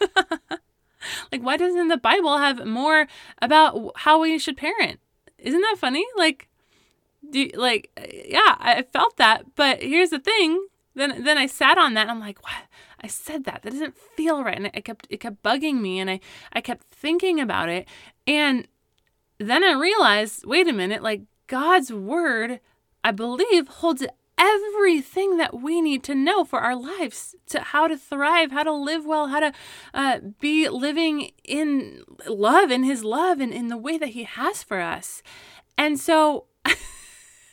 like, 1.30 1.42
why 1.42 1.58
doesn't 1.58 1.88
the 1.88 1.98
Bible 1.98 2.38
have 2.38 2.64
more 2.64 3.06
about 3.42 3.92
how 3.96 4.20
we 4.20 4.38
should 4.38 4.56
parent? 4.56 5.00
Isn't 5.38 5.60
that 5.60 5.76
funny? 5.78 6.06
Like, 6.16 6.48
do 7.30 7.50
like, 7.54 7.90
yeah, 8.26 8.56
I 8.58 8.86
felt 8.90 9.18
that, 9.18 9.54
but 9.54 9.82
here's 9.82 10.10
the 10.10 10.18
thing 10.18 10.66
then 10.94 11.24
then 11.24 11.38
I 11.38 11.46
sat 11.46 11.78
on 11.78 11.94
that 11.94 12.02
and 12.02 12.10
I'm 12.10 12.20
like, 12.20 12.42
what? 12.42 12.54
I 13.02 13.06
said 13.06 13.44
that. 13.44 13.62
That 13.62 13.72
doesn't 13.72 13.96
feel 13.96 14.42
right. 14.42 14.56
And 14.56 14.66
it 14.66 14.84
kept 14.84 15.06
it 15.10 15.18
kept 15.18 15.42
bugging 15.42 15.80
me 15.80 15.98
and 16.00 16.10
I 16.10 16.20
I 16.52 16.60
kept 16.60 16.86
thinking 16.86 17.40
about 17.40 17.68
it. 17.68 17.86
And 18.26 18.68
then 19.38 19.64
I 19.64 19.72
realized, 19.72 20.44
wait 20.46 20.68
a 20.68 20.72
minute, 20.72 21.02
like 21.02 21.22
God's 21.46 21.92
word, 21.92 22.60
I 23.02 23.10
believe, 23.10 23.68
holds 23.68 24.04
everything 24.36 25.36
that 25.36 25.60
we 25.60 25.80
need 25.80 26.02
to 26.04 26.14
know 26.14 26.44
for 26.44 26.60
our 26.60 26.74
lives 26.74 27.34
to 27.46 27.60
how 27.60 27.86
to 27.86 27.96
thrive 27.96 28.50
how 28.50 28.64
to 28.64 28.72
live 28.72 29.06
well 29.06 29.28
how 29.28 29.38
to 29.38 29.52
uh, 29.94 30.18
be 30.40 30.68
living 30.68 31.30
in 31.44 32.02
love 32.26 32.70
in 32.70 32.82
his 32.82 33.04
love 33.04 33.38
and 33.38 33.52
in 33.52 33.68
the 33.68 33.76
way 33.76 33.96
that 33.96 34.08
he 34.08 34.24
has 34.24 34.62
for 34.62 34.80
us 34.80 35.22
and 35.78 36.00
so 36.00 36.46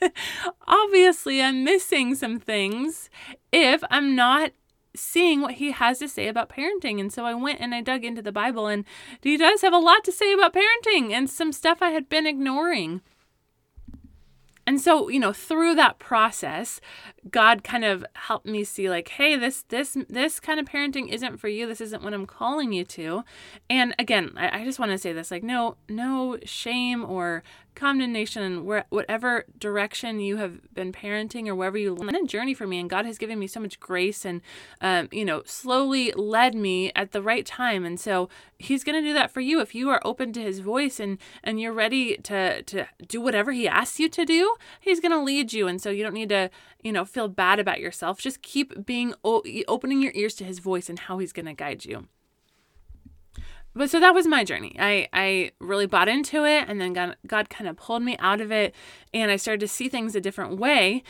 obviously 0.67 1.41
I'm 1.41 1.63
missing 1.63 2.15
some 2.15 2.39
things 2.39 3.09
if 3.51 3.83
I'm 3.89 4.15
not 4.15 4.51
seeing 4.95 5.41
what 5.41 5.55
he 5.55 5.71
has 5.71 5.99
to 5.99 6.07
say 6.07 6.27
about 6.27 6.49
parenting. 6.49 6.99
And 6.99 7.11
so 7.11 7.25
I 7.25 7.33
went 7.33 7.61
and 7.61 7.73
I 7.73 7.81
dug 7.81 8.03
into 8.03 8.21
the 8.21 8.31
Bible, 8.31 8.67
and 8.67 8.85
he 9.21 9.37
does 9.37 9.61
have 9.61 9.73
a 9.73 9.77
lot 9.77 10.03
to 10.05 10.11
say 10.11 10.33
about 10.33 10.53
parenting 10.53 11.11
and 11.11 11.29
some 11.29 11.51
stuff 11.51 11.81
I 11.81 11.89
had 11.89 12.09
been 12.09 12.27
ignoring. 12.27 13.01
And 14.67 14.79
so, 14.79 15.09
you 15.09 15.19
know, 15.19 15.33
through 15.33 15.75
that 15.75 15.97
process, 15.97 16.79
God 17.29 17.63
kind 17.63 17.83
of 17.83 18.05
helped 18.13 18.45
me 18.45 18.63
see 18.63 18.89
like, 18.89 19.09
hey, 19.09 19.35
this 19.35 19.63
this 19.63 19.97
this 20.07 20.39
kind 20.39 20.59
of 20.59 20.67
parenting 20.67 21.09
isn't 21.09 21.39
for 21.39 21.47
you. 21.47 21.65
This 21.67 21.81
isn't 21.81 22.03
what 22.03 22.13
I'm 22.13 22.27
calling 22.27 22.71
you 22.71 22.85
to. 22.85 23.23
And 23.69 23.95
again, 23.97 24.33
I, 24.37 24.61
I 24.61 24.63
just 24.63 24.77
want 24.77 24.91
to 24.91 24.99
say 24.99 25.13
this 25.13 25.31
like, 25.31 25.43
no, 25.43 25.77
no 25.89 26.37
shame 26.45 27.03
or 27.03 27.43
condemnation 27.75 28.65
where 28.65 28.85
whatever 28.89 29.45
direction 29.57 30.19
you 30.19 30.37
have 30.37 30.73
been 30.73 30.91
parenting 30.91 31.47
or 31.47 31.55
wherever 31.55 31.77
you 31.77 31.95
been 31.95 32.15
a 32.15 32.25
journey 32.25 32.53
for 32.53 32.65
me 32.65 32.79
and 32.79 32.89
god 32.89 33.05
has 33.05 33.17
given 33.17 33.37
me 33.37 33.47
so 33.47 33.59
much 33.59 33.79
grace 33.79 34.25
and 34.25 34.41
um, 34.81 35.07
you 35.11 35.23
know 35.23 35.41
slowly 35.45 36.11
led 36.15 36.55
me 36.55 36.91
at 36.95 37.11
the 37.11 37.21
right 37.21 37.45
time. 37.45 37.85
And 37.85 37.99
so 37.99 38.29
he's 38.57 38.83
going 38.83 39.01
to 39.01 39.07
do 39.07 39.13
that 39.13 39.31
for 39.31 39.41
you 39.41 39.59
if 39.59 39.75
you 39.75 39.89
are 39.89 40.01
open 40.03 40.33
to 40.33 40.41
his 40.41 40.59
voice 40.59 40.99
and 40.99 41.17
and 41.43 41.59
you're 41.59 41.73
ready 41.73 42.17
to 42.17 42.61
to 42.63 42.87
do 43.07 43.21
whatever 43.21 43.51
he 43.51 43.67
asks 43.67 43.99
you 43.99 44.09
to 44.09 44.25
do 44.25 44.55
he's 44.79 44.99
going 44.99 45.11
to 45.11 45.21
lead 45.21 45.53
you. 45.53 45.67
And 45.67 45.81
so 45.81 45.89
you 45.89 46.03
don't 46.03 46.13
need 46.13 46.29
to 46.29 46.49
you 46.81 46.91
know 46.91 47.05
feel 47.05 47.27
bad 47.27 47.59
about 47.59 47.79
yourself. 47.79 48.19
Just 48.19 48.41
keep 48.41 48.85
being 48.85 49.13
opening 49.23 50.01
your 50.01 50.13
ears 50.15 50.35
to 50.35 50.43
his 50.43 50.59
voice 50.59 50.89
and 50.89 50.99
how 50.99 51.17
he's 51.17 51.33
going 51.33 51.45
to 51.45 51.53
guide 51.53 51.85
you 51.85 52.07
but 53.73 53.89
so 53.89 53.99
that 53.99 54.13
was 54.13 54.27
my 54.27 54.43
journey. 54.43 54.75
I, 54.79 55.07
I 55.13 55.51
really 55.59 55.85
bought 55.85 56.09
into 56.09 56.45
it 56.45 56.65
and 56.67 56.79
then 56.79 56.93
God, 56.93 57.17
God 57.25 57.49
kind 57.49 57.69
of 57.69 57.77
pulled 57.77 58.03
me 58.03 58.17
out 58.19 58.41
of 58.41 58.51
it 58.51 58.75
and 59.13 59.31
I 59.31 59.35
started 59.35 59.61
to 59.61 59.67
see 59.67 59.89
things 59.89 60.15
a 60.15 60.21
different 60.21 60.57
way. 60.57 61.03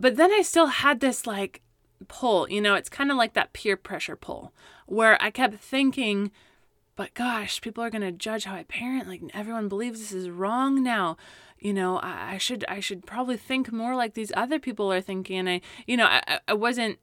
But 0.00 0.16
then 0.16 0.32
I 0.32 0.42
still 0.42 0.66
had 0.66 1.00
this 1.00 1.26
like 1.26 1.62
pull, 2.08 2.48
you 2.48 2.60
know, 2.60 2.74
it's 2.74 2.88
kind 2.88 3.10
of 3.10 3.16
like 3.16 3.34
that 3.34 3.52
peer 3.52 3.76
pressure 3.76 4.16
pull 4.16 4.52
where 4.86 5.20
I 5.22 5.30
kept 5.30 5.56
thinking 5.56 6.30
but 6.98 7.14
gosh, 7.14 7.60
people 7.60 7.84
are 7.84 7.90
going 7.90 8.02
to 8.02 8.10
judge 8.10 8.42
how 8.42 8.56
I 8.56 8.64
parent. 8.64 9.06
Like 9.06 9.22
everyone 9.32 9.68
believes 9.68 10.00
this 10.00 10.10
is 10.10 10.28
wrong 10.28 10.82
now. 10.82 11.16
You 11.60 11.72
know, 11.72 11.98
I, 11.98 12.32
I 12.32 12.38
should 12.38 12.64
I 12.68 12.80
should 12.80 13.06
probably 13.06 13.36
think 13.36 13.70
more 13.70 13.94
like 13.94 14.14
these 14.14 14.32
other 14.36 14.58
people 14.58 14.92
are 14.92 15.00
thinking. 15.00 15.38
And 15.38 15.48
I, 15.48 15.60
you 15.86 15.96
know, 15.96 16.06
I, 16.06 16.40
I 16.48 16.54
wasn't 16.54 16.98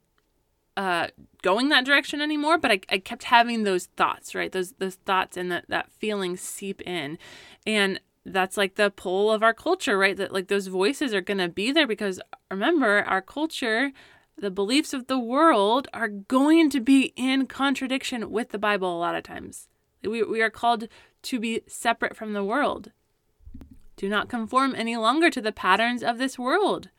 uh, 0.78 1.08
going 1.42 1.70
that 1.70 1.86
direction 1.86 2.22
anymore, 2.22 2.58
but 2.58 2.72
I, 2.72 2.80
I 2.90 2.98
kept 2.98 3.24
having 3.24 3.64
those 3.64 3.86
thoughts, 3.86 4.36
right? 4.36 4.52
Those 4.52 4.74
those 4.74 4.96
thoughts 4.96 5.38
and 5.38 5.52
that 5.52 5.66
that 5.70 5.92
feeling 5.92 6.38
seep 6.38 6.82
in, 6.82 7.18
and 7.66 8.00
that's 8.26 8.58
like 8.58 8.76
the 8.76 8.90
pull 8.90 9.32
of 9.32 9.44
our 9.44 9.54
culture, 9.54 9.98
right? 9.98 10.18
That 10.18 10.34
like 10.34 10.48
those 10.48 10.68
voices 10.68 11.14
are 11.14 11.22
gonna 11.22 11.50
be 11.50 11.72
there 11.72 11.88
because 11.88 12.20
remember 12.52 13.04
our 13.04 13.22
culture, 13.22 13.92
the 14.38 14.52
beliefs 14.52 14.94
of 14.94 15.08
the 15.08 15.20
world 15.20 15.88
are 15.94 16.10
going 16.10 16.70
to 16.72 16.82
be 16.82 17.14
in 17.16 17.46
contradiction 17.46 18.30
with 18.32 18.50
the 18.50 18.58
Bible 18.58 18.96
a 18.96 19.00
lot 19.00 19.16
of 19.16 19.24
times. 19.24 19.70
We 20.04 20.24
we 20.24 20.42
are 20.42 20.50
called 20.50 20.88
to 21.24 21.40
be 21.40 21.62
separate 21.68 22.18
from 22.18 22.34
the 22.34 22.44
world. 22.44 22.92
Do 23.96 24.10
not 24.10 24.28
conform 24.28 24.76
any 24.76 24.98
longer 24.98 25.30
to 25.30 25.42
the 25.42 25.54
patterns 25.54 26.04
of 26.04 26.18
this 26.18 26.38
world 26.38 26.90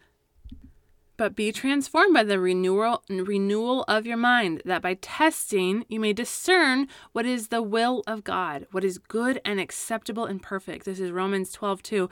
but 1.17 1.37
be 1.37 1.53
transformed 1.53 2.15
by 2.15 2.23
the 2.23 2.39
renewal 2.39 3.03
renewal 3.09 3.85
of 3.89 4.07
your 4.07 4.17
mind 4.17 4.63
that 4.65 4.83
by 4.83 4.95
testing 4.95 5.85
you 5.89 6.01
may 6.01 6.13
discern 6.13 6.87
what 7.13 7.27
is 7.27 7.49
the 7.49 7.63
will 7.63 8.03
of 8.07 8.25
god 8.25 8.67
what 8.73 8.85
is 8.85 8.99
good 8.99 9.41
and 9.45 9.61
acceptable 9.61 10.25
and 10.25 10.43
perfect. 10.43 10.85
This 10.85 11.01
is 11.01 11.11
romans 11.11 11.53
12 11.53 11.83
2 11.83 12.11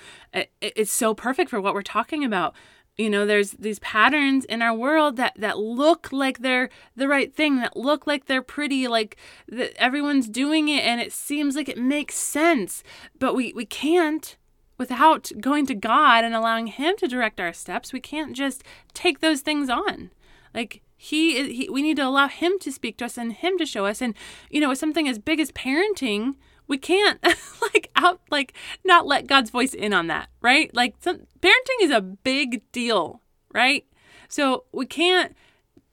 it's 0.61 0.93
so 0.93 1.15
perfect 1.15 1.51
for 1.51 1.61
what 1.61 1.75
we're 1.75 1.83
talking 1.83 2.25
about. 2.25 2.55
You 2.97 3.11
know 3.11 3.27
there's 3.27 3.53
these 3.53 3.81
patterns 3.81 4.45
in 4.45 4.63
our 4.63 4.75
world 4.75 5.17
that 5.17 5.33
that 5.37 5.59
look 5.59 6.13
like 6.13 6.39
they're 6.39 6.71
the 6.95 7.09
right 7.09 7.35
thing 7.35 7.57
that 7.57 7.77
look 7.77 8.07
like 8.07 8.27
they're 8.27 8.43
pretty 8.43 8.87
like 8.87 9.17
that 9.49 9.75
everyone's 9.77 10.29
doing 10.29 10.69
it 10.69 10.85
and 10.85 11.01
it 11.01 11.13
seems 11.13 11.57
like 11.57 11.69
it 11.69 11.79
makes 11.79 12.15
sense. 12.15 12.85
But 13.19 13.35
we 13.35 13.53
we 13.53 13.67
can't 13.67 14.37
without 14.79 15.31
going 15.41 15.67
to 15.67 15.75
God 15.75 16.25
and 16.25 16.35
allowing 16.35 16.69
Him 16.69 16.97
to 16.99 17.09
direct 17.09 17.41
our 17.41 17.53
steps, 17.53 17.93
we 17.93 18.01
can't 18.01 18.35
just 18.35 18.63
take 18.93 19.21
those 19.21 19.41
things 19.41 19.69
on. 19.69 20.11
Like 20.55 20.83
he, 20.97 21.53
he 21.53 21.69
we 21.69 21.83
need 21.83 21.97
to 21.97 22.07
allow 22.07 22.29
Him 22.29 22.59
to 22.61 22.73
speak 22.73 22.97
to 22.99 23.07
us 23.07 23.19
and 23.19 23.33
Him 23.33 23.59
to 23.59 23.67
show 23.67 23.87
us. 23.87 24.01
And 24.01 24.15
you 24.51 24.61
know, 24.61 24.69
with 24.69 24.79
something 24.79 25.09
as 25.09 25.19
big 25.19 25.41
as 25.41 25.53
parenting, 25.53 26.35
we 26.67 26.79
can't 26.79 27.23
like 27.63 27.91
out 27.97 28.21
like 28.31 28.55
not 28.85 29.07
let 29.07 29.27
God's 29.27 29.51
voice 29.51 29.75
in 29.75 29.93
on 29.93 30.07
that, 30.09 30.29
right? 30.41 30.75
Like 30.75 30.97
some, 31.01 31.27
parenting 31.41 31.83
is 31.83 31.91
a 31.91 32.01
big 32.01 32.63
deal, 32.73 33.21
right? 33.53 33.85
So 34.29 34.65
we 34.73 34.87
can't 34.87 35.37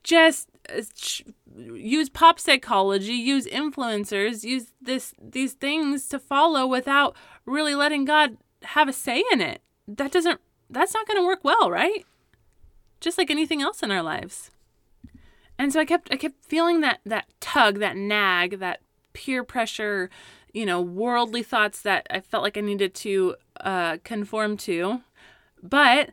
just 0.04 0.50
uh, 0.70 0.82
use 1.56 2.10
pop 2.10 2.40
psychology, 2.40 3.14
use 3.14 3.46
influencers, 3.48 4.44
use 4.44 4.74
this 4.82 5.14
these 5.22 5.54
things 5.54 6.08
to 6.08 6.20
follow 6.20 6.66
without 6.66 7.16
really 7.46 7.76
letting 7.76 8.06
God 8.06 8.38
have 8.64 8.88
a 8.88 8.94
say 8.94 9.24
in 9.32 9.42
it. 9.42 9.62
That 9.88 10.12
doesn't 10.12 10.40
that's 10.70 10.94
not 10.94 11.08
going 11.08 11.18
to 11.18 11.26
work 11.26 11.44
well, 11.44 11.70
right? 11.70 12.06
Just 13.00 13.18
like 13.18 13.30
anything 13.30 13.62
else 13.62 13.84
in 13.84 13.92
our 13.92 14.02
lives. 14.02 14.52
And 15.60 15.72
so 15.72 15.80
I 15.80 15.86
kept 15.86 16.12
I 16.12 16.16
kept 16.16 16.44
feeling 16.44 16.82
that 16.82 17.02
that 17.06 17.28
tug, 17.40 17.80
that 17.80 17.98
nag, 17.98 18.60
that 18.60 18.82
peer 19.14 19.44
pressure, 19.44 20.10
you 20.54 20.66
know, 20.66 20.82
worldly 20.82 21.44
thoughts 21.44 21.82
that 21.82 22.08
I 22.10 22.20
felt 22.20 22.44
like 22.44 22.58
I 22.58 22.62
needed 22.62 22.94
to 22.96 23.36
uh, 23.60 23.98
conform 24.04 24.58
to. 24.58 25.02
But 25.62 26.12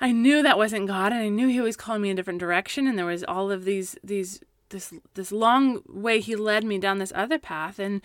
I 0.00 0.12
knew 0.12 0.42
that 0.42 0.58
wasn't 0.58 0.86
God, 0.86 1.12
and 1.12 1.20
I 1.20 1.28
knew 1.28 1.48
He 1.48 1.60
was 1.60 1.76
calling 1.76 2.02
me 2.02 2.10
in 2.10 2.14
a 2.14 2.16
different 2.16 2.40
direction. 2.40 2.86
And 2.86 2.98
there 2.98 3.06
was 3.06 3.24
all 3.24 3.50
of 3.50 3.64
these 3.64 3.96
these 4.02 4.40
this 4.70 4.92
this 5.14 5.30
long 5.30 5.82
way 5.88 6.20
He 6.20 6.34
led 6.34 6.64
me 6.64 6.78
down 6.78 6.98
this 6.98 7.12
other 7.14 7.38
path, 7.38 7.78
and 7.78 8.00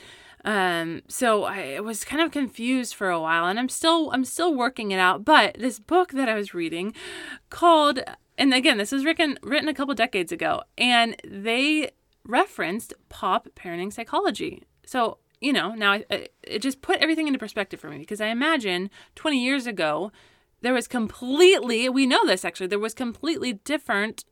um, 0.45 1.01
so 1.07 1.45
I 1.45 1.79
was 1.79 2.03
kind 2.03 2.21
of 2.21 2.31
confused 2.31 2.95
for 2.95 3.09
a 3.09 3.19
while, 3.19 3.45
and 3.45 3.57
I'm 3.57 3.69
still 3.69 4.11
I'm 4.11 4.25
still 4.25 4.53
working 4.53 4.91
it 4.91 4.99
out. 4.99 5.23
But 5.23 5.55
this 5.57 5.79
book 5.79 6.11
that 6.11 6.27
I 6.27 6.35
was 6.35 6.53
reading, 6.53 6.93
called 7.49 7.99
and 8.37 8.53
again 8.53 8.77
this 8.77 8.91
was 8.91 9.05
written 9.05 9.37
written 9.41 9.69
a 9.69 9.73
couple 9.73 9.95
decades 9.95 10.31
ago, 10.31 10.63
and 10.77 11.15
they 11.25 11.91
referenced 12.25 12.93
pop 13.09 13.47
parenting 13.55 13.93
psychology. 13.93 14.63
So 14.85 15.19
you 15.39 15.53
know 15.53 15.75
now 15.75 15.93
I, 15.93 16.27
it 16.43 16.59
just 16.61 16.81
put 16.81 16.99
everything 16.99 17.27
into 17.27 17.39
perspective 17.39 17.79
for 17.79 17.89
me 17.89 17.99
because 17.99 18.21
I 18.21 18.27
imagine 18.27 18.89
20 19.15 19.43
years 19.43 19.65
ago 19.65 20.11
there 20.61 20.73
was 20.73 20.87
completely 20.87 21.89
we 21.89 22.05
know 22.05 22.25
this 22.25 22.45
actually 22.45 22.67
there 22.67 22.79
was 22.79 22.93
completely 22.93 23.53
different 23.53 24.23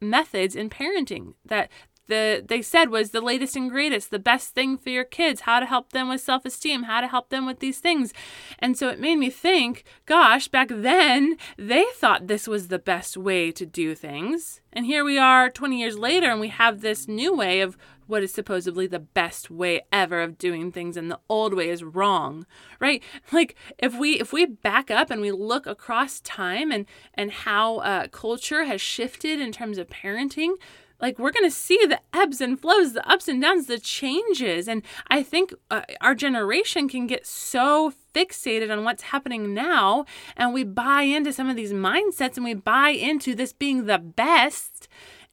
methods 0.00 0.56
in 0.56 0.68
parenting 0.68 1.34
that 1.44 1.70
the 2.08 2.44
they 2.46 2.62
said 2.62 2.90
was 2.90 3.10
the 3.10 3.20
latest 3.20 3.56
and 3.56 3.70
greatest, 3.70 4.10
the 4.10 4.18
best 4.18 4.54
thing 4.54 4.76
for 4.76 4.90
your 4.90 5.04
kids, 5.04 5.42
how 5.42 5.60
to 5.60 5.66
help 5.66 5.92
them 5.92 6.08
with 6.08 6.20
self-esteem, 6.20 6.84
how 6.84 7.00
to 7.00 7.08
help 7.08 7.30
them 7.30 7.46
with 7.46 7.60
these 7.60 7.78
things. 7.78 8.12
And 8.58 8.76
so 8.76 8.88
it 8.88 9.00
made 9.00 9.16
me 9.16 9.30
think, 9.30 9.84
gosh, 10.06 10.48
back 10.48 10.68
then 10.70 11.36
they 11.56 11.84
thought 11.94 12.26
this 12.26 12.46
was 12.46 12.68
the 12.68 12.78
best 12.78 13.16
way 13.16 13.52
to 13.52 13.66
do 13.66 13.94
things. 13.94 14.60
And 14.72 14.84
here 14.84 15.04
we 15.04 15.18
are 15.18 15.48
20 15.48 15.78
years 15.78 15.98
later 15.98 16.30
and 16.30 16.40
we 16.40 16.48
have 16.48 16.80
this 16.80 17.08
new 17.08 17.34
way 17.34 17.60
of 17.60 17.76
what 18.06 18.22
is 18.22 18.32
supposedly 18.32 18.86
the 18.86 18.98
best 18.98 19.50
way 19.50 19.82
ever 19.92 20.20
of 20.20 20.38
doing 20.38 20.70
things 20.70 20.96
and 20.96 21.10
the 21.10 21.18
old 21.28 21.54
way 21.54 21.68
is 21.68 21.82
wrong 21.82 22.46
right 22.80 23.02
like 23.32 23.56
if 23.78 23.98
we 23.98 24.20
if 24.20 24.32
we 24.32 24.46
back 24.46 24.90
up 24.90 25.10
and 25.10 25.20
we 25.20 25.32
look 25.32 25.66
across 25.66 26.20
time 26.20 26.70
and 26.70 26.86
and 27.14 27.30
how 27.30 27.78
uh, 27.78 28.06
culture 28.08 28.64
has 28.64 28.80
shifted 28.80 29.40
in 29.40 29.52
terms 29.52 29.78
of 29.78 29.88
parenting 29.88 30.54
like 31.00 31.18
we're 31.18 31.32
going 31.32 31.48
to 31.48 31.50
see 31.50 31.78
the 31.86 32.00
ebbs 32.12 32.40
and 32.40 32.60
flows, 32.60 32.92
the 32.92 33.08
ups 33.08 33.28
and 33.28 33.40
downs, 33.42 33.66
the 33.66 33.78
changes. 33.78 34.68
And 34.68 34.82
I 35.08 35.22
think 35.22 35.54
uh, 35.70 35.82
our 36.00 36.14
generation 36.14 36.88
can 36.88 37.06
get 37.06 37.26
so 37.26 37.92
fixated 38.14 38.72
on 38.72 38.84
what's 38.84 39.04
happening 39.04 39.52
now 39.52 40.06
and 40.36 40.54
we 40.54 40.64
buy 40.64 41.02
into 41.02 41.32
some 41.32 41.50
of 41.50 41.56
these 41.56 41.72
mindsets 41.72 42.36
and 42.36 42.44
we 42.44 42.54
buy 42.54 42.90
into 42.90 43.34
this 43.34 43.52
being 43.52 43.84
the 43.84 43.98
best 43.98 44.88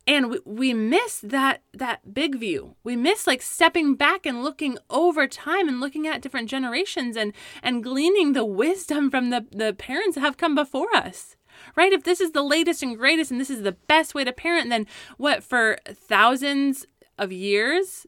and 0.05 0.29
we, 0.29 0.39
we 0.45 0.73
miss 0.73 1.19
that 1.19 1.61
that 1.73 2.13
big 2.13 2.35
view 2.35 2.75
we 2.83 2.95
miss 2.95 3.25
like 3.25 3.41
stepping 3.41 3.95
back 3.95 4.25
and 4.25 4.43
looking 4.43 4.77
over 4.89 5.27
time 5.27 5.69
and 5.69 5.79
looking 5.79 6.07
at 6.07 6.21
different 6.21 6.49
generations 6.49 7.15
and 7.15 7.31
and 7.61 7.83
gleaning 7.83 8.33
the 8.33 8.45
wisdom 8.45 9.09
from 9.09 9.29
the 9.29 9.45
the 9.51 9.73
parents 9.73 10.15
that 10.15 10.21
have 10.21 10.37
come 10.37 10.55
before 10.55 10.93
us 10.93 11.37
right? 11.75 11.93
If 11.93 12.03
this 12.03 12.21
is 12.21 12.31
the 12.31 12.43
latest 12.43 12.83
and 12.83 12.97
greatest 12.97 13.31
and 13.31 13.39
this 13.39 13.49
is 13.49 13.63
the 13.63 13.73
best 13.73 14.15
way 14.15 14.23
to 14.23 14.31
parent, 14.31 14.69
then 14.69 14.87
what, 15.17 15.43
for 15.43 15.77
thousands 15.87 16.85
of 17.17 17.31
years, 17.31 18.05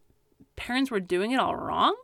parents 0.55 0.91
were 0.91 0.99
doing 0.99 1.31
it 1.31 1.39
all 1.39 1.55
wrong? 1.55 1.95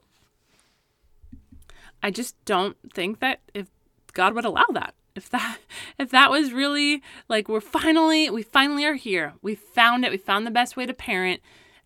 I 2.03 2.11
just 2.11 2.35
don't 2.45 2.77
think 2.93 3.19
that 3.19 3.41
if 3.53 3.67
God 4.13 4.33
would 4.33 4.45
allow 4.45 4.65
that. 4.73 4.95
If 5.13 5.29
that 5.31 5.57
if 5.99 6.09
that 6.11 6.31
was 6.31 6.53
really 6.53 7.03
like 7.27 7.49
we're 7.49 7.59
finally 7.59 8.29
we 8.29 8.43
finally 8.43 8.85
are 8.85 8.95
here. 8.95 9.33
We 9.41 9.55
found 9.55 10.05
it. 10.05 10.11
We 10.11 10.17
found 10.17 10.47
the 10.47 10.51
best 10.51 10.77
way 10.77 10.85
to 10.85 10.93
parent. 10.93 11.41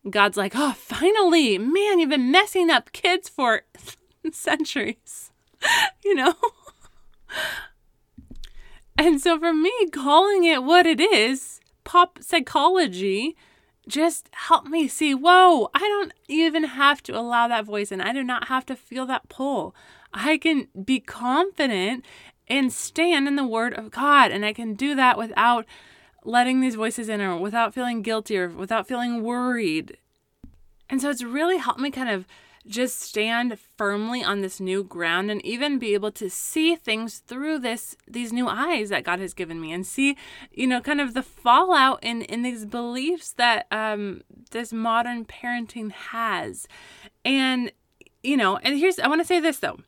God's 0.08 0.38
like, 0.38 0.54
"Oh, 0.56 0.73
finally. 0.73 1.58
Man, 1.58 1.99
you've 1.99 2.12
been 2.12 2.32
messing 2.32 2.69
up 2.69 2.91
kids 2.91 3.28
for 3.28 3.63
centuries." 4.32 5.32
you 6.04 6.15
know? 6.15 6.34
And 8.97 9.19
so 9.19 9.39
for 9.39 9.53
me, 9.53 9.71
calling 9.91 10.45
it 10.45 10.63
what 10.63 10.86
it 10.86 10.99
is, 10.99 11.60
pop 11.84 12.19
psychology, 12.21 13.36
just 13.88 14.29
helped 14.31 14.67
me 14.67 14.88
see 14.88 15.13
whoa, 15.13 15.69
I 15.73 15.79
don't 15.79 16.13
even 16.27 16.63
have 16.63 17.03
to 17.03 17.17
allow 17.17 17.47
that 17.47 17.65
voice 17.65 17.91
in. 17.91 18.01
I 18.01 18.13
do 18.13 18.23
not 18.23 18.47
have 18.47 18.65
to 18.67 18.75
feel 18.75 19.05
that 19.08 19.29
pull. 19.29 19.75
I 20.13 20.38
can 20.38 20.67
be 20.84 20.99
confident 20.99 22.05
and 22.47 22.71
stand 22.71 23.27
in 23.27 23.36
the 23.36 23.45
word 23.45 23.73
of 23.73 23.91
God. 23.91 24.31
And 24.31 24.45
I 24.45 24.53
can 24.53 24.73
do 24.75 24.95
that 24.95 25.17
without 25.17 25.65
letting 26.23 26.62
these 26.62 26.75
voices 26.75 27.10
in 27.10 27.21
or 27.21 27.38
without 27.38 27.73
feeling 27.73 28.01
guilty 28.01 28.38
or 28.38 28.49
without 28.49 28.88
feeling 28.88 29.21
worried. 29.21 29.97
And 30.89 31.02
so 31.02 31.10
it's 31.10 31.24
really 31.24 31.58
helped 31.58 31.80
me 31.80 31.91
kind 31.91 32.10
of 32.10 32.26
just 32.67 33.00
stand 33.00 33.60
firmly 33.78 34.24
on 34.24 34.41
this 34.41 34.60
new 34.60 34.84
ground 34.84 35.30
and 35.30 35.43
even 35.45 35.78
be 35.78 35.93
able 35.93 36.12
to 36.12 36.30
see 36.30 36.76
things 36.76 37.19
through 37.19 37.60
this 37.60 37.95
these 38.08 38.34
new 38.34 38.48
eyes 38.48 38.89
that 38.89 39.04
God 39.04 39.19
has 39.19 39.34
given 39.34 39.62
me 39.62 39.71
and 39.71 39.86
see 39.86 40.17
you 40.52 40.65
know 40.65 40.82
kind 40.82 41.00
of 41.00 41.13
the 41.13 41.21
fallout 41.21 42.04
in 42.04 42.24
in 42.24 42.41
these 42.41 42.65
beliefs 42.65 43.34
that 43.34 43.67
um 43.71 44.21
this 44.52 44.74
modern 44.74 45.26
parenting 45.26 45.91
has. 45.91 46.67
And 47.24 47.71
you 48.24 48.38
know 48.38 48.58
and 48.58 48.80
here's 48.80 49.00
I 49.00 49.08
want 49.08 49.21
to 49.21 49.28
say 49.28 49.39
this 49.39 49.60
though. 49.60 49.80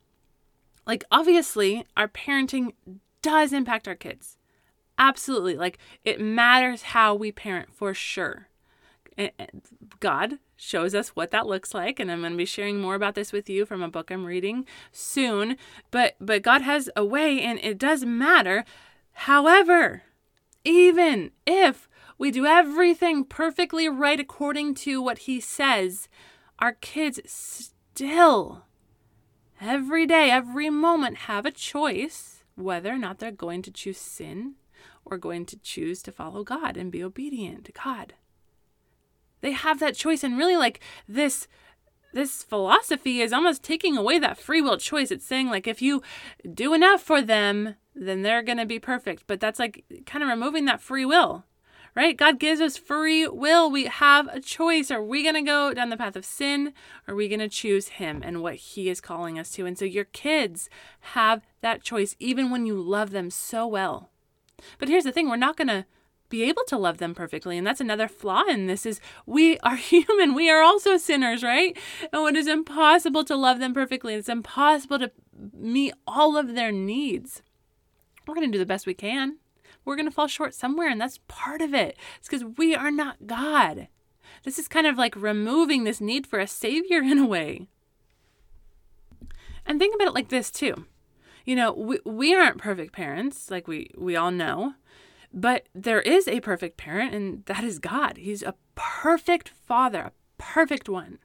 Like 0.86 1.04
obviously 1.10 1.84
our 1.96 2.08
parenting 2.08 2.72
does 3.22 3.52
impact 3.52 3.88
our 3.88 3.96
kids. 3.96 4.36
Absolutely. 4.98 5.56
Like 5.56 5.78
it 6.04 6.20
matters 6.20 6.82
how 6.82 7.14
we 7.14 7.32
parent 7.32 7.72
for 7.72 7.92
sure 7.92 8.47
God 10.00 10.38
shows 10.56 10.94
us 10.94 11.10
what 11.10 11.30
that 11.30 11.46
looks 11.46 11.74
like 11.74 11.98
and 11.98 12.10
I'm 12.10 12.20
going 12.20 12.32
to 12.32 12.38
be 12.38 12.44
sharing 12.44 12.80
more 12.80 12.94
about 12.94 13.14
this 13.14 13.32
with 13.32 13.48
you 13.50 13.66
from 13.66 13.82
a 13.82 13.88
book 13.88 14.10
I'm 14.10 14.24
reading 14.24 14.64
soon 14.92 15.56
but 15.90 16.14
but 16.20 16.42
God 16.42 16.62
has 16.62 16.88
a 16.96 17.04
way 17.04 17.40
and 17.40 17.58
it 17.62 17.78
does 17.78 18.04
matter 18.04 18.64
however 19.12 20.02
even 20.64 21.30
if 21.46 21.88
we 22.16 22.30
do 22.30 22.46
everything 22.46 23.24
perfectly 23.24 23.88
right 23.88 24.18
according 24.18 24.74
to 24.76 25.02
what 25.02 25.18
he 25.18 25.40
says 25.40 26.08
our 26.58 26.72
kids 26.72 27.20
still, 27.26 28.64
every 29.60 30.06
day, 30.06 30.30
every 30.30 30.70
moment, 30.70 31.16
have 31.18 31.46
a 31.46 31.50
choice 31.50 32.42
whether 32.56 32.92
or 32.92 32.98
not 32.98 33.18
they're 33.18 33.30
going 33.30 33.62
to 33.62 33.70
choose 33.70 33.98
sin 33.98 34.54
or 35.04 35.16
going 35.18 35.46
to 35.46 35.56
choose 35.58 36.02
to 36.02 36.12
follow 36.12 36.42
God 36.42 36.76
and 36.76 36.90
be 36.90 37.02
obedient 37.02 37.64
to 37.66 37.72
God. 37.72 38.14
They 39.40 39.52
have 39.52 39.80
that 39.80 39.94
choice, 39.94 40.24
and 40.24 40.36
really, 40.36 40.56
like 40.56 40.80
this 41.08 41.48
this 42.12 42.42
philosophy 42.42 43.20
is 43.20 43.32
almost 43.32 43.62
taking 43.62 43.96
away 43.96 44.18
that 44.18 44.38
free 44.38 44.62
will 44.62 44.78
choice. 44.78 45.10
It's 45.10 45.26
saying 45.26 45.48
like 45.48 45.66
if 45.66 45.82
you 45.82 46.02
do 46.52 46.74
enough 46.74 47.02
for 47.02 47.20
them, 47.20 47.74
then 47.94 48.22
they're 48.22 48.42
going 48.42 48.58
to 48.58 48.66
be 48.66 48.78
perfect. 48.78 49.24
But 49.26 49.40
that's 49.40 49.58
like 49.58 49.84
kind 50.06 50.22
of 50.22 50.28
removing 50.28 50.64
that 50.64 50.80
free 50.80 51.04
will. 51.04 51.44
Right? 51.94 52.16
God 52.16 52.38
gives 52.38 52.60
us 52.60 52.76
free 52.76 53.26
will. 53.26 53.70
We 53.70 53.86
have 53.86 54.28
a 54.28 54.40
choice. 54.40 54.90
Are 54.90 55.02
we 55.02 55.22
going 55.24 55.34
to 55.34 55.42
go 55.42 55.74
down 55.74 55.88
the 55.88 55.96
path 55.96 56.14
of 56.14 56.24
sin? 56.24 56.72
Are 57.08 57.14
we 57.14 57.28
going 57.28 57.40
to 57.40 57.48
choose 57.48 57.88
Him 57.88 58.22
and 58.24 58.40
what 58.40 58.54
He 58.54 58.88
is 58.88 59.00
calling 59.00 59.36
us 59.36 59.50
to? 59.52 59.66
And 59.66 59.76
so 59.76 59.84
your 59.84 60.04
kids 60.04 60.70
have 61.00 61.42
that 61.60 61.82
choice, 61.82 62.14
even 62.20 62.50
when 62.50 62.66
you 62.66 62.80
love 62.80 63.10
them 63.10 63.30
so 63.30 63.66
well. 63.66 64.10
But 64.78 64.88
here's 64.88 65.04
the 65.04 65.12
thing 65.12 65.28
we're 65.28 65.36
not 65.36 65.56
going 65.56 65.68
to 65.68 65.86
be 66.28 66.42
able 66.44 66.64
to 66.64 66.76
love 66.76 66.98
them 66.98 67.14
perfectly 67.14 67.56
and 67.56 67.66
that's 67.66 67.80
another 67.80 68.08
flaw 68.08 68.44
in 68.48 68.66
this 68.66 68.84
is 68.84 69.00
we 69.26 69.58
are 69.60 69.76
human. 69.76 70.34
We 70.34 70.50
are 70.50 70.62
also 70.62 70.96
sinners 70.96 71.42
right? 71.42 71.76
And 72.12 72.36
it 72.36 72.38
is 72.38 72.46
impossible 72.46 73.24
to 73.24 73.36
love 73.36 73.58
them 73.58 73.74
perfectly 73.74 74.14
it's 74.14 74.28
impossible 74.28 74.98
to 74.98 75.10
meet 75.52 75.94
all 76.06 76.36
of 76.36 76.54
their 76.54 76.72
needs. 76.72 77.42
We're 78.26 78.34
going 78.34 78.50
to 78.50 78.52
do 78.52 78.58
the 78.58 78.66
best 78.66 78.86
we 78.86 78.94
can. 78.94 79.38
We're 79.84 79.96
going 79.96 80.08
to 80.08 80.14
fall 80.14 80.26
short 80.26 80.54
somewhere 80.54 80.90
and 80.90 81.00
that's 81.00 81.20
part 81.28 81.62
of 81.62 81.72
it. 81.72 81.96
It's 82.18 82.28
because 82.28 82.44
we 82.56 82.74
are 82.74 82.90
not 82.90 83.26
god. 83.26 83.88
This 84.44 84.58
is 84.58 84.68
kind 84.68 84.86
of 84.86 84.98
like 84.98 85.16
removing 85.16 85.84
this 85.84 86.00
need 86.00 86.26
for 86.26 86.38
a 86.38 86.46
savior 86.46 86.98
in 86.98 87.18
a 87.18 87.26
way. 87.26 87.68
And 89.64 89.78
think 89.78 89.94
about 89.94 90.08
it 90.08 90.14
like 90.14 90.28
this 90.28 90.50
too. 90.50 90.86
You 91.44 91.56
know 91.56 91.72
we, 91.72 91.98
we 92.04 92.34
aren't 92.34 92.58
perfect 92.58 92.92
parents 92.92 93.50
like 93.50 93.66
we 93.66 93.90
we 93.96 94.16
all 94.16 94.30
know 94.30 94.74
but 95.32 95.66
there 95.74 96.00
is 96.00 96.26
a 96.26 96.40
perfect 96.40 96.76
parent, 96.76 97.14
and 97.14 97.44
that 97.46 97.64
is 97.64 97.78
God. 97.78 98.16
He's 98.16 98.42
a 98.42 98.54
perfect 98.74 99.48
father, 99.48 100.00
a 100.00 100.12
perfect 100.38 100.88
one. 100.88 101.18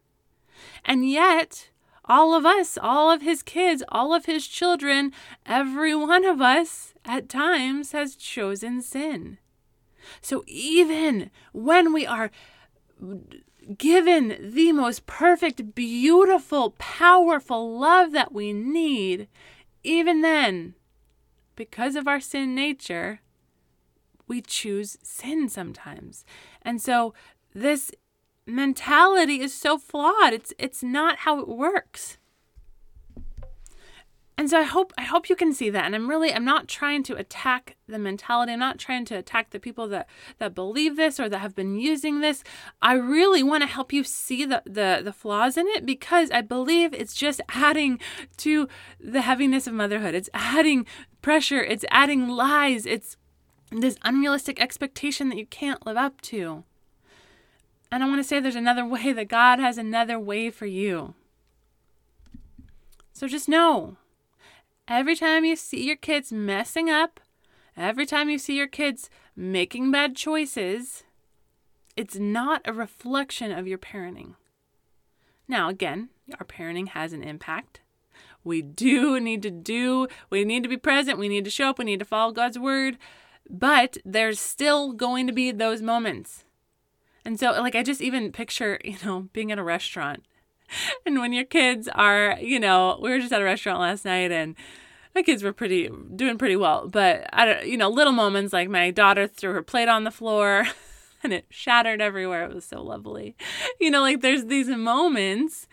And 0.83 1.09
yet, 1.09 1.69
all 2.05 2.33
of 2.33 2.45
us, 2.45 2.77
all 2.77 3.09
of 3.11 3.21
his 3.21 3.41
kids, 3.41 3.83
all 3.89 4.13
of 4.13 4.25
his 4.25 4.47
children, 4.47 5.11
every 5.45 5.95
one 5.95 6.25
of 6.25 6.41
us 6.41 6.93
at 7.05 7.29
times 7.29 7.91
has 7.93 8.15
chosen 8.15 8.81
sin. 8.81 9.37
So 10.21 10.43
even 10.47 11.31
when 11.53 11.93
we 11.93 12.05
are 12.05 12.29
given 13.77 14.37
the 14.53 14.73
most 14.73 15.05
perfect, 15.05 15.73
beautiful, 15.73 16.71
powerful 16.77 17.79
love 17.79 18.11
that 18.11 18.33
we 18.33 18.51
need, 18.51 19.27
even 19.83 20.21
then, 20.21 20.75
because 21.55 21.95
of 21.95 22.07
our 22.07 22.19
sin 22.19 22.53
nature, 22.53 23.21
we 24.27 24.41
choose 24.41 24.97
sin 25.03 25.49
sometimes. 25.49 26.25
And 26.61 26.81
so 26.81 27.13
this 27.53 27.91
mentality 28.45 29.39
is 29.41 29.53
so 29.53 29.77
flawed. 29.77 30.33
It's 30.33 30.53
it's 30.57 30.83
not 30.83 31.19
how 31.19 31.39
it 31.39 31.47
works. 31.47 32.17
And 34.35 34.49
so 34.49 34.59
I 34.59 34.63
hope 34.63 34.93
I 34.97 35.03
hope 35.03 35.29
you 35.29 35.35
can 35.35 35.53
see 35.53 35.69
that. 35.69 35.85
And 35.85 35.93
I'm 35.93 36.09
really 36.09 36.33
I'm 36.33 36.45
not 36.45 36.67
trying 36.67 37.03
to 37.03 37.15
attack 37.15 37.77
the 37.87 37.99
mentality. 37.99 38.51
I'm 38.51 38.59
not 38.59 38.79
trying 38.79 39.05
to 39.05 39.15
attack 39.15 39.51
the 39.51 39.59
people 39.59 39.87
that 39.89 40.09
that 40.39 40.55
believe 40.55 40.95
this 40.95 41.19
or 41.19 41.29
that 41.29 41.37
have 41.37 41.55
been 41.55 41.75
using 41.79 42.21
this. 42.21 42.43
I 42.81 42.93
really 42.93 43.43
want 43.43 43.61
to 43.61 43.67
help 43.67 43.93
you 43.93 44.03
see 44.03 44.43
the 44.43 44.63
the 44.65 45.01
the 45.03 45.13
flaws 45.13 45.55
in 45.55 45.67
it 45.67 45.85
because 45.85 46.31
I 46.31 46.41
believe 46.41 46.93
it's 46.93 47.13
just 47.13 47.41
adding 47.49 47.99
to 48.37 48.67
the 48.99 49.21
heaviness 49.21 49.67
of 49.67 49.73
motherhood. 49.73 50.15
It's 50.15 50.29
adding 50.33 50.87
pressure, 51.21 51.63
it's 51.63 51.85
adding 51.91 52.27
lies, 52.27 52.87
it's 52.87 53.17
this 53.81 53.97
unrealistic 54.03 54.61
expectation 54.61 55.29
that 55.29 55.37
you 55.37 55.45
can't 55.45 55.85
live 55.85 55.97
up 55.97 56.21
to. 56.21 56.63
And 57.91 58.03
I 58.03 58.07
want 58.07 58.19
to 58.19 58.23
say 58.23 58.39
there's 58.39 58.55
another 58.55 58.85
way, 58.85 59.13
that 59.13 59.27
God 59.27 59.59
has 59.59 59.77
another 59.77 60.19
way 60.19 60.49
for 60.49 60.65
you. 60.65 61.13
So 63.13 63.27
just 63.27 63.47
know 63.47 63.97
every 64.87 65.15
time 65.15 65.45
you 65.45 65.55
see 65.55 65.85
your 65.85 65.95
kids 65.95 66.31
messing 66.31 66.89
up, 66.89 67.19
every 67.77 68.05
time 68.05 68.29
you 68.29 68.39
see 68.39 68.57
your 68.57 68.67
kids 68.67 69.09
making 69.35 69.91
bad 69.91 70.15
choices, 70.15 71.03
it's 71.95 72.15
not 72.15 72.61
a 72.65 72.73
reflection 72.73 73.51
of 73.51 73.67
your 73.67 73.77
parenting. 73.77 74.35
Now, 75.47 75.69
again, 75.69 76.09
our 76.39 76.45
parenting 76.45 76.89
has 76.89 77.13
an 77.13 77.23
impact. 77.23 77.81
We 78.43 78.61
do 78.61 79.19
need 79.19 79.41
to 79.43 79.51
do, 79.51 80.07
we 80.29 80.43
need 80.43 80.63
to 80.63 80.69
be 80.69 80.77
present, 80.77 81.19
we 81.19 81.29
need 81.29 81.45
to 81.45 81.51
show 81.51 81.69
up, 81.69 81.79
we 81.79 81.85
need 81.85 81.99
to 81.99 82.05
follow 82.05 82.31
God's 82.31 82.59
word. 82.59 82.97
But 83.49 83.97
there's 84.05 84.39
still 84.39 84.93
going 84.93 85.27
to 85.27 85.33
be 85.33 85.51
those 85.51 85.81
moments. 85.81 86.45
And 87.25 87.39
so, 87.39 87.51
like, 87.51 87.75
I 87.75 87.83
just 87.83 88.01
even 88.01 88.31
picture, 88.31 88.79
you 88.85 88.97
know, 89.03 89.29
being 89.33 89.51
at 89.51 89.59
a 89.59 89.63
restaurant. 89.63 90.23
And 91.05 91.19
when 91.19 91.33
your 91.33 91.43
kids 91.43 91.87
are, 91.89 92.37
you 92.41 92.59
know, 92.59 92.97
we 93.01 93.09
were 93.09 93.19
just 93.19 93.33
at 93.33 93.41
a 93.41 93.45
restaurant 93.45 93.79
last 93.79 94.05
night 94.05 94.31
and 94.31 94.55
my 95.13 95.21
kids 95.21 95.43
were 95.43 95.53
pretty, 95.53 95.89
doing 96.15 96.37
pretty 96.37 96.55
well. 96.55 96.87
But, 96.87 97.29
I 97.31 97.45
don't, 97.45 97.65
you 97.67 97.77
know, 97.77 97.89
little 97.89 98.13
moments 98.13 98.53
like 98.53 98.69
my 98.69 98.89
daughter 98.89 99.27
threw 99.27 99.53
her 99.53 99.61
plate 99.61 99.87
on 99.87 100.03
the 100.03 100.09
floor 100.09 100.65
and 101.23 101.31
it 101.31 101.45
shattered 101.49 102.01
everywhere. 102.01 102.45
It 102.45 102.55
was 102.55 102.65
so 102.65 102.81
lovely. 102.81 103.35
You 103.79 103.91
know, 103.91 104.01
like, 104.01 104.21
there's 104.21 104.45
these 104.45 104.69
moments 104.69 105.67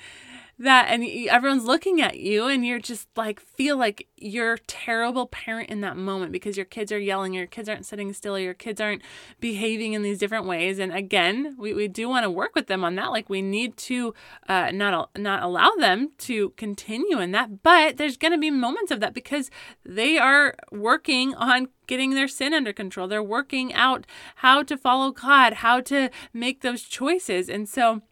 that 0.61 0.89
and 0.91 1.05
everyone's 1.29 1.65
looking 1.65 2.03
at 2.03 2.21
you 2.21 2.47
and 2.47 2.67
you're 2.67 2.79
just 2.79 3.09
like 3.17 3.41
feel 3.41 3.77
like 3.77 4.07
you're 4.17 4.59
terrible 4.67 5.27
parent 5.27 5.71
in 5.71 5.81
that 5.81 5.97
moment 5.97 6.31
because 6.33 6.57
your 6.57 6.67
kids 6.67 6.93
are 6.93 6.99
yelling 6.99 7.33
your 7.33 7.47
kids 7.47 7.69
aren't 7.69 7.87
sitting 7.87 8.13
still 8.13 8.39
your 8.39 8.53
kids 8.53 8.81
aren't 8.81 9.01
behaving 9.41 9.95
in 9.95 10.03
these 10.03 10.19
different 10.19 10.45
ways 10.45 10.79
and 10.79 10.93
again 10.93 11.57
we, 11.59 11.73
we 11.73 11.89
do 11.89 12.09
want 12.09 12.25
to 12.25 12.31
work 12.31 12.55
with 12.55 12.67
them 12.67 12.85
on 12.85 12.95
that 12.95 13.11
like 13.11 13.31
we 13.31 13.41
need 13.41 13.75
to 13.77 14.13
uh, 14.49 14.71
not 14.71 15.11
not 15.17 15.43
allow 15.43 15.71
them 15.79 16.11
to 16.19 16.51
continue 16.51 17.19
in 17.19 17.33
that 17.33 17.63
but 17.63 17.97
there's 17.97 18.19
going 18.19 18.33
to 18.33 18.39
be 18.39 18.51
moments 18.51 18.91
of 18.91 19.01
that 19.01 19.15
because 19.15 19.51
they 19.85 20.19
are 20.19 20.55
working 20.71 21.35
on 21.37 21.69
getting 21.91 22.15
their 22.15 22.29
sin 22.29 22.55
under 22.55 22.73
control. 22.73 23.09
They're 23.09 23.21
working 23.21 23.75
out 23.75 24.07
how 24.37 24.63
to 24.63 24.77
follow 24.77 25.11
god 25.11 25.55
how 25.55 25.81
to 25.81 26.09
make 26.33 26.61
those 26.61 26.85
choices 26.85 27.49
and 27.49 27.69
so 27.69 28.03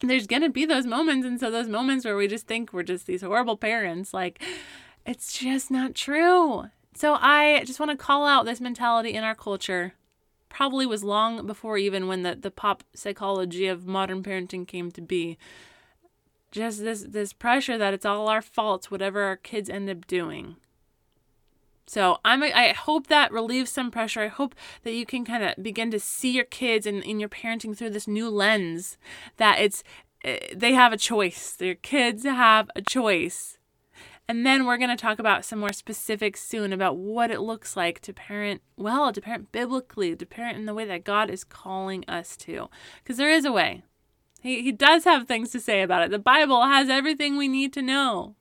there's 0.00 0.26
going 0.26 0.42
to 0.42 0.50
be 0.50 0.64
those 0.64 0.86
moments. 0.86 1.26
And 1.26 1.38
so, 1.38 1.50
those 1.50 1.68
moments 1.68 2.04
where 2.04 2.16
we 2.16 2.28
just 2.28 2.46
think 2.46 2.72
we're 2.72 2.82
just 2.82 3.06
these 3.06 3.22
horrible 3.22 3.56
parents, 3.56 4.14
like, 4.14 4.42
it's 5.06 5.38
just 5.38 5.70
not 5.70 5.94
true. 5.94 6.64
So, 6.94 7.14
I 7.20 7.64
just 7.64 7.80
want 7.80 7.90
to 7.90 7.96
call 7.96 8.26
out 8.26 8.44
this 8.44 8.60
mentality 8.60 9.14
in 9.14 9.24
our 9.24 9.34
culture. 9.34 9.94
Probably 10.48 10.86
was 10.86 11.02
long 11.02 11.46
before 11.46 11.78
even 11.78 12.06
when 12.06 12.22
the, 12.22 12.36
the 12.36 12.50
pop 12.50 12.84
psychology 12.94 13.66
of 13.66 13.86
modern 13.86 14.22
parenting 14.22 14.66
came 14.66 14.90
to 14.92 15.00
be. 15.00 15.36
Just 16.52 16.84
this 16.84 17.04
this 17.08 17.32
pressure 17.32 17.76
that 17.76 17.94
it's 17.94 18.06
all 18.06 18.28
our 18.28 18.42
faults, 18.42 18.88
whatever 18.88 19.22
our 19.22 19.36
kids 19.36 19.68
end 19.68 19.90
up 19.90 20.06
doing. 20.06 20.56
So 21.86 22.18
I'm 22.24 22.42
I 22.42 22.72
hope 22.72 23.08
that 23.08 23.32
relieves 23.32 23.70
some 23.70 23.90
pressure. 23.90 24.22
I 24.22 24.28
hope 24.28 24.54
that 24.82 24.94
you 24.94 25.04
can 25.04 25.24
kind 25.24 25.44
of 25.44 25.62
begin 25.62 25.90
to 25.90 26.00
see 26.00 26.30
your 26.30 26.44
kids 26.44 26.86
and 26.86 27.02
in, 27.02 27.20
your 27.20 27.28
parenting 27.28 27.76
through 27.76 27.90
this 27.90 28.08
new 28.08 28.30
lens 28.30 28.96
that 29.36 29.58
it's 29.60 29.84
eh, 30.24 30.38
they 30.54 30.72
have 30.72 30.92
a 30.92 30.98
choice. 30.98 31.52
Their 31.52 31.74
kids 31.74 32.24
have 32.24 32.70
a 32.74 32.82
choice. 32.82 33.58
And 34.26 34.46
then 34.46 34.64
we're 34.64 34.78
going 34.78 34.88
to 34.90 34.96
talk 34.96 35.18
about 35.18 35.44
some 35.44 35.58
more 35.58 35.72
specifics 35.74 36.42
soon 36.42 36.72
about 36.72 36.96
what 36.96 37.30
it 37.30 37.40
looks 37.40 37.76
like 37.76 38.00
to 38.00 38.14
parent 38.14 38.62
well, 38.76 39.12
to 39.12 39.20
parent 39.20 39.52
biblically, 39.52 40.16
to 40.16 40.24
parent 40.24 40.56
in 40.56 40.64
the 40.64 40.72
way 40.72 40.86
that 40.86 41.04
God 41.04 41.28
is 41.28 41.44
calling 41.44 42.04
us 42.08 42.34
to. 42.38 42.70
Because 43.02 43.18
there 43.18 43.30
is 43.30 43.44
a 43.44 43.52
way. 43.52 43.82
He, 44.40 44.62
he 44.62 44.72
does 44.72 45.04
have 45.04 45.26
things 45.26 45.50
to 45.52 45.60
say 45.60 45.82
about 45.82 46.02
it. 46.02 46.10
The 46.10 46.18
Bible 46.18 46.62
has 46.62 46.88
everything 46.88 47.36
we 47.36 47.48
need 47.48 47.74
to 47.74 47.82
know. 47.82 48.34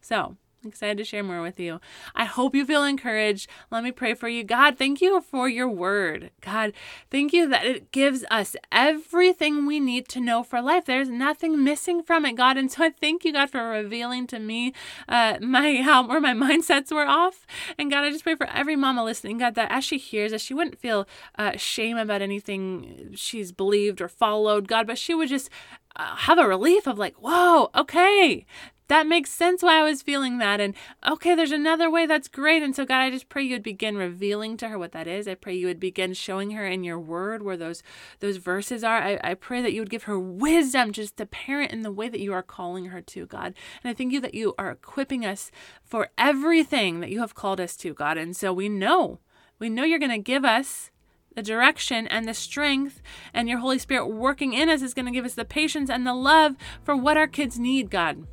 So, 0.00 0.36
excited 0.64 0.98
to 0.98 1.04
share 1.04 1.22
more 1.22 1.42
with 1.42 1.60
you. 1.60 1.80
I 2.14 2.24
hope 2.24 2.54
you 2.54 2.64
feel 2.64 2.84
encouraged. 2.84 3.48
Let 3.70 3.84
me 3.84 3.92
pray 3.92 4.14
for 4.14 4.28
you. 4.28 4.44
God, 4.44 4.76
thank 4.76 5.00
you 5.00 5.20
for 5.20 5.48
your 5.48 5.68
word. 5.68 6.30
God, 6.40 6.72
thank 7.10 7.32
you 7.32 7.48
that 7.48 7.64
it 7.64 7.92
gives 7.92 8.24
us 8.30 8.56
everything 8.72 9.66
we 9.66 9.80
need 9.80 10.08
to 10.08 10.20
know 10.20 10.42
for 10.42 10.60
life. 10.60 10.86
There's 10.86 11.08
nothing 11.08 11.62
missing 11.62 12.02
from 12.02 12.24
it, 12.24 12.36
God. 12.36 12.56
And 12.56 12.70
so 12.70 12.84
I 12.84 12.90
thank 12.90 13.24
you, 13.24 13.32
God, 13.32 13.50
for 13.50 13.68
revealing 13.68 14.26
to 14.28 14.38
me 14.38 14.72
uh, 15.08 15.38
my 15.40 15.76
how 15.82 16.06
where 16.06 16.20
my 16.20 16.34
mindsets 16.34 16.92
were 16.92 17.06
off. 17.06 17.46
And 17.78 17.90
God, 17.90 18.04
I 18.04 18.10
just 18.10 18.24
pray 18.24 18.34
for 18.34 18.48
every 18.48 18.76
mama 18.76 19.04
listening, 19.04 19.38
God, 19.38 19.54
that 19.54 19.70
as 19.70 19.84
she 19.84 19.98
hears, 19.98 20.32
that 20.32 20.40
she 20.40 20.54
wouldn't 20.54 20.78
feel 20.78 21.06
uh, 21.38 21.56
shame 21.56 21.96
about 21.96 22.22
anything 22.22 23.12
she's 23.14 23.52
believed 23.52 24.00
or 24.00 24.08
followed, 24.08 24.68
God, 24.68 24.86
but 24.86 24.98
she 24.98 25.14
would 25.14 25.28
just 25.28 25.50
uh, 25.96 26.16
have 26.16 26.38
a 26.38 26.46
relief 26.46 26.86
of 26.86 26.98
like, 26.98 27.14
whoa, 27.16 27.70
okay, 27.74 28.46
that 28.88 29.06
makes 29.06 29.30
sense 29.30 29.62
why 29.62 29.80
I 29.80 29.84
was 29.84 30.02
feeling 30.02 30.38
that. 30.38 30.60
And 30.60 30.74
okay, 31.06 31.34
there's 31.34 31.52
another 31.52 31.90
way 31.90 32.06
that's 32.06 32.28
great. 32.28 32.62
And 32.62 32.74
so, 32.74 32.84
God, 32.84 33.00
I 33.00 33.10
just 33.10 33.28
pray 33.28 33.42
you 33.42 33.54
would 33.54 33.62
begin 33.62 33.96
revealing 33.96 34.56
to 34.58 34.68
her 34.68 34.78
what 34.78 34.92
that 34.92 35.06
is. 35.06 35.28
I 35.28 35.34
pray 35.34 35.54
you 35.54 35.66
would 35.66 35.80
begin 35.80 36.14
showing 36.14 36.52
her 36.52 36.66
in 36.66 36.84
your 36.84 36.98
word 36.98 37.42
where 37.42 37.56
those 37.56 37.82
those 38.20 38.38
verses 38.38 38.82
are. 38.82 38.98
I, 38.98 39.20
I 39.22 39.34
pray 39.34 39.62
that 39.62 39.72
you 39.72 39.82
would 39.82 39.90
give 39.90 40.04
her 40.04 40.18
wisdom 40.18 40.92
just 40.92 41.18
to 41.18 41.26
parent 41.26 41.72
in 41.72 41.82
the 41.82 41.92
way 41.92 42.08
that 42.08 42.20
you 42.20 42.32
are 42.32 42.42
calling 42.42 42.86
her 42.86 43.02
to, 43.02 43.26
God. 43.26 43.54
And 43.82 43.90
I 43.90 43.94
thank 43.94 44.12
you 44.12 44.20
that 44.22 44.34
you 44.34 44.54
are 44.58 44.70
equipping 44.70 45.24
us 45.24 45.50
for 45.84 46.08
everything 46.16 47.00
that 47.00 47.10
you 47.10 47.20
have 47.20 47.34
called 47.34 47.60
us 47.60 47.76
to, 47.76 47.92
God. 47.94 48.16
And 48.16 48.36
so 48.36 48.52
we 48.52 48.68
know, 48.68 49.20
we 49.58 49.68
know 49.68 49.84
you're 49.84 49.98
going 49.98 50.10
to 50.10 50.18
give 50.18 50.44
us 50.44 50.90
the 51.34 51.42
direction 51.42 52.08
and 52.08 52.26
the 52.26 52.34
strength, 52.34 53.00
and 53.32 53.48
your 53.48 53.58
Holy 53.58 53.78
Spirit 53.78 54.08
working 54.08 54.54
in 54.54 54.68
us 54.68 54.82
is 54.82 54.92
going 54.92 55.06
to 55.06 55.12
give 55.12 55.24
us 55.24 55.34
the 55.34 55.44
patience 55.44 55.88
and 55.88 56.04
the 56.04 56.14
love 56.14 56.56
for 56.82 56.96
what 56.96 57.16
our 57.16 57.28
kids 57.28 57.60
need, 57.60 57.90
God. 57.90 58.26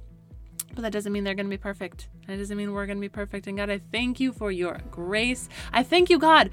But 0.76 0.82
that 0.82 0.92
doesn't 0.92 1.12
mean 1.12 1.24
they're 1.24 1.34
going 1.34 1.48
to 1.48 1.50
be 1.50 1.58
perfect. 1.58 2.10
That 2.28 2.38
doesn't 2.38 2.58
mean 2.58 2.74
we're 2.74 2.86
going 2.86 2.98
to 2.98 3.02
be 3.02 3.10
perfect. 3.10 3.48
And 3.48 3.58
God, 3.58 3.70
I 3.70 3.80
thank 3.80 4.20
you 4.20 4.32
for 4.34 4.52
your 4.52 4.80
grace. 4.92 5.48
I 5.72 5.84
thank 5.84 6.10
you, 6.10 6.20
God, 6.20 6.50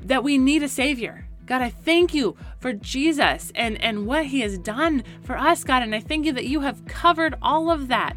that 0.00 0.24
we 0.24 0.38
need 0.38 0.62
a 0.62 0.68
Savior. 0.68 1.28
God, 1.44 1.60
I 1.60 1.70
thank 1.70 2.14
you 2.14 2.36
for 2.58 2.72
Jesus 2.72 3.52
and, 3.54 3.80
and 3.82 4.06
what 4.06 4.26
He 4.26 4.40
has 4.40 4.58
done 4.58 5.04
for 5.22 5.36
us, 5.36 5.64
God. 5.64 5.82
And 5.82 5.94
I 5.94 6.00
thank 6.00 6.24
you 6.24 6.32
that 6.32 6.46
you 6.46 6.60
have 6.60 6.84
covered 6.86 7.34
all 7.42 7.70
of 7.70 7.88
that. 7.88 8.16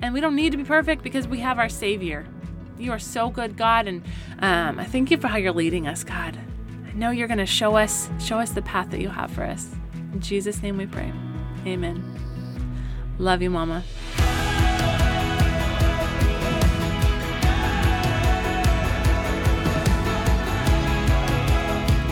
And 0.00 0.14
we 0.14 0.20
don't 0.20 0.36
need 0.36 0.50
to 0.52 0.58
be 0.58 0.64
perfect 0.64 1.02
because 1.02 1.26
we 1.26 1.38
have 1.40 1.58
our 1.58 1.68
Savior. 1.68 2.26
You 2.78 2.92
are 2.92 2.98
so 2.98 3.30
good, 3.30 3.56
God, 3.56 3.86
and 3.86 4.02
um, 4.40 4.78
I 4.78 4.84
thank 4.84 5.10
you 5.10 5.18
for 5.18 5.28
how 5.28 5.36
you're 5.36 5.52
leading 5.52 5.86
us, 5.86 6.02
God. 6.02 6.36
I 6.88 6.92
know 6.94 7.10
you're 7.10 7.28
going 7.28 7.38
to 7.38 7.46
show 7.46 7.76
us 7.76 8.10
show 8.18 8.38
us 8.38 8.50
the 8.50 8.62
path 8.62 8.90
that 8.90 9.00
you 9.00 9.08
have 9.08 9.30
for 9.30 9.44
us. 9.44 9.70
In 10.12 10.20
Jesus' 10.20 10.62
name 10.62 10.76
we 10.76 10.86
pray. 10.86 11.12
Amen. 11.64 12.31
Love 13.18 13.42
you, 13.42 13.50
Mama. 13.50 13.84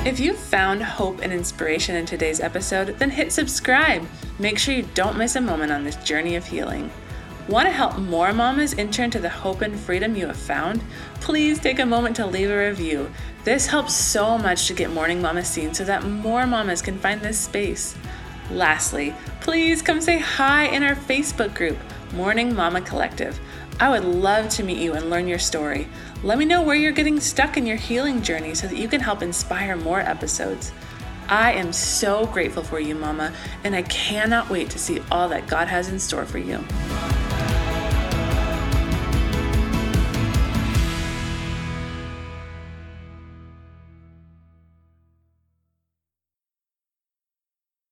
If 0.03 0.19
you 0.19 0.35
found 0.35 0.83
hope 0.83 1.21
and 1.21 1.33
inspiration 1.33 1.95
in 1.95 2.07
today's 2.07 2.41
episode, 2.41 2.99
then 2.99 3.11
hit 3.11 3.33
subscribe. 3.33 4.07
Make 4.39 4.59
sure 4.59 4.75
you 4.75 4.89
don't 4.95 5.19
miss 5.19 5.37
a 5.37 5.41
moment 5.41 5.73
on 5.73 5.85
this 5.85 5.97
journey 5.97 6.37
of 6.37 6.47
healing. 6.47 6.91
Want 7.49 7.67
to 7.67 7.73
help 7.73 7.99
more 7.99 8.33
mamas 8.33 8.79
enter 8.79 9.03
into 9.03 9.19
the 9.19 9.29
hope 9.29 9.61
and 9.61 9.79
freedom 9.79 10.15
you 10.17 10.27
have 10.27 10.37
found? 10.37 10.83
Please 11.21 11.59
take 11.59 11.81
a 11.81 11.87
moment 11.87 12.17
to 12.17 12.27
leave 12.27 12.51
a 12.51 12.69
review. 12.69 13.11
This 13.45 13.67
helps 13.67 13.95
so 13.95 14.39
much 14.39 14.67
to 14.69 14.75
get 14.75 14.91
Morning 14.91 15.21
Mama 15.21 15.45
seen 15.45 15.75
so 15.75 15.85
that 15.85 16.05
more 16.05 16.47
mamas 16.47 16.81
can 16.81 16.99
find 16.99 17.21
this 17.21 17.39
space. 17.39 17.97
Lastly, 18.51 19.15
please 19.41 19.81
come 19.81 20.01
say 20.01 20.19
hi 20.19 20.65
in 20.67 20.83
our 20.83 20.97
Facebook 20.97 21.55
group, 21.55 21.79
Morning 22.15 22.53
Mama 22.53 22.81
Collective. 22.81 23.39
I 23.79 23.89
would 23.91 24.05
love 24.05 24.49
to 24.51 24.65
meet 24.65 24.79
you 24.79 24.95
and 24.95 25.09
learn 25.09 25.29
your 25.29 25.39
story. 25.39 25.87
Let 26.25 26.37
me 26.37 26.45
know 26.45 26.61
where 26.61 26.75
you're 26.75 26.91
getting 26.91 27.21
stuck 27.21 27.57
in 27.57 27.65
your 27.65 27.77
healing 27.77 28.23
journey 28.23 28.57
so 28.57 28.67
that 28.67 28.77
you 28.77 28.89
can 28.89 29.01
help 29.01 29.23
inspire 29.23 29.77
more 29.77 30.01
episodes. 30.01 30.73
I 31.29 31.53
am 31.53 31.73
so 31.73 32.27
grateful 32.27 32.65
for 32.65 32.81
you, 32.81 32.97
Mama, 32.97 33.33
and 33.63 33.77
I 33.77 33.83
cannot 33.83 34.51
wait 34.51 34.69
to 34.71 34.81
see 34.81 35.01
all 35.13 35.29
that 35.29 35.47
God 35.47 35.69
has 35.69 35.89
in 35.89 36.01
store 36.01 36.27
for 36.27 36.39
you. 36.39 36.59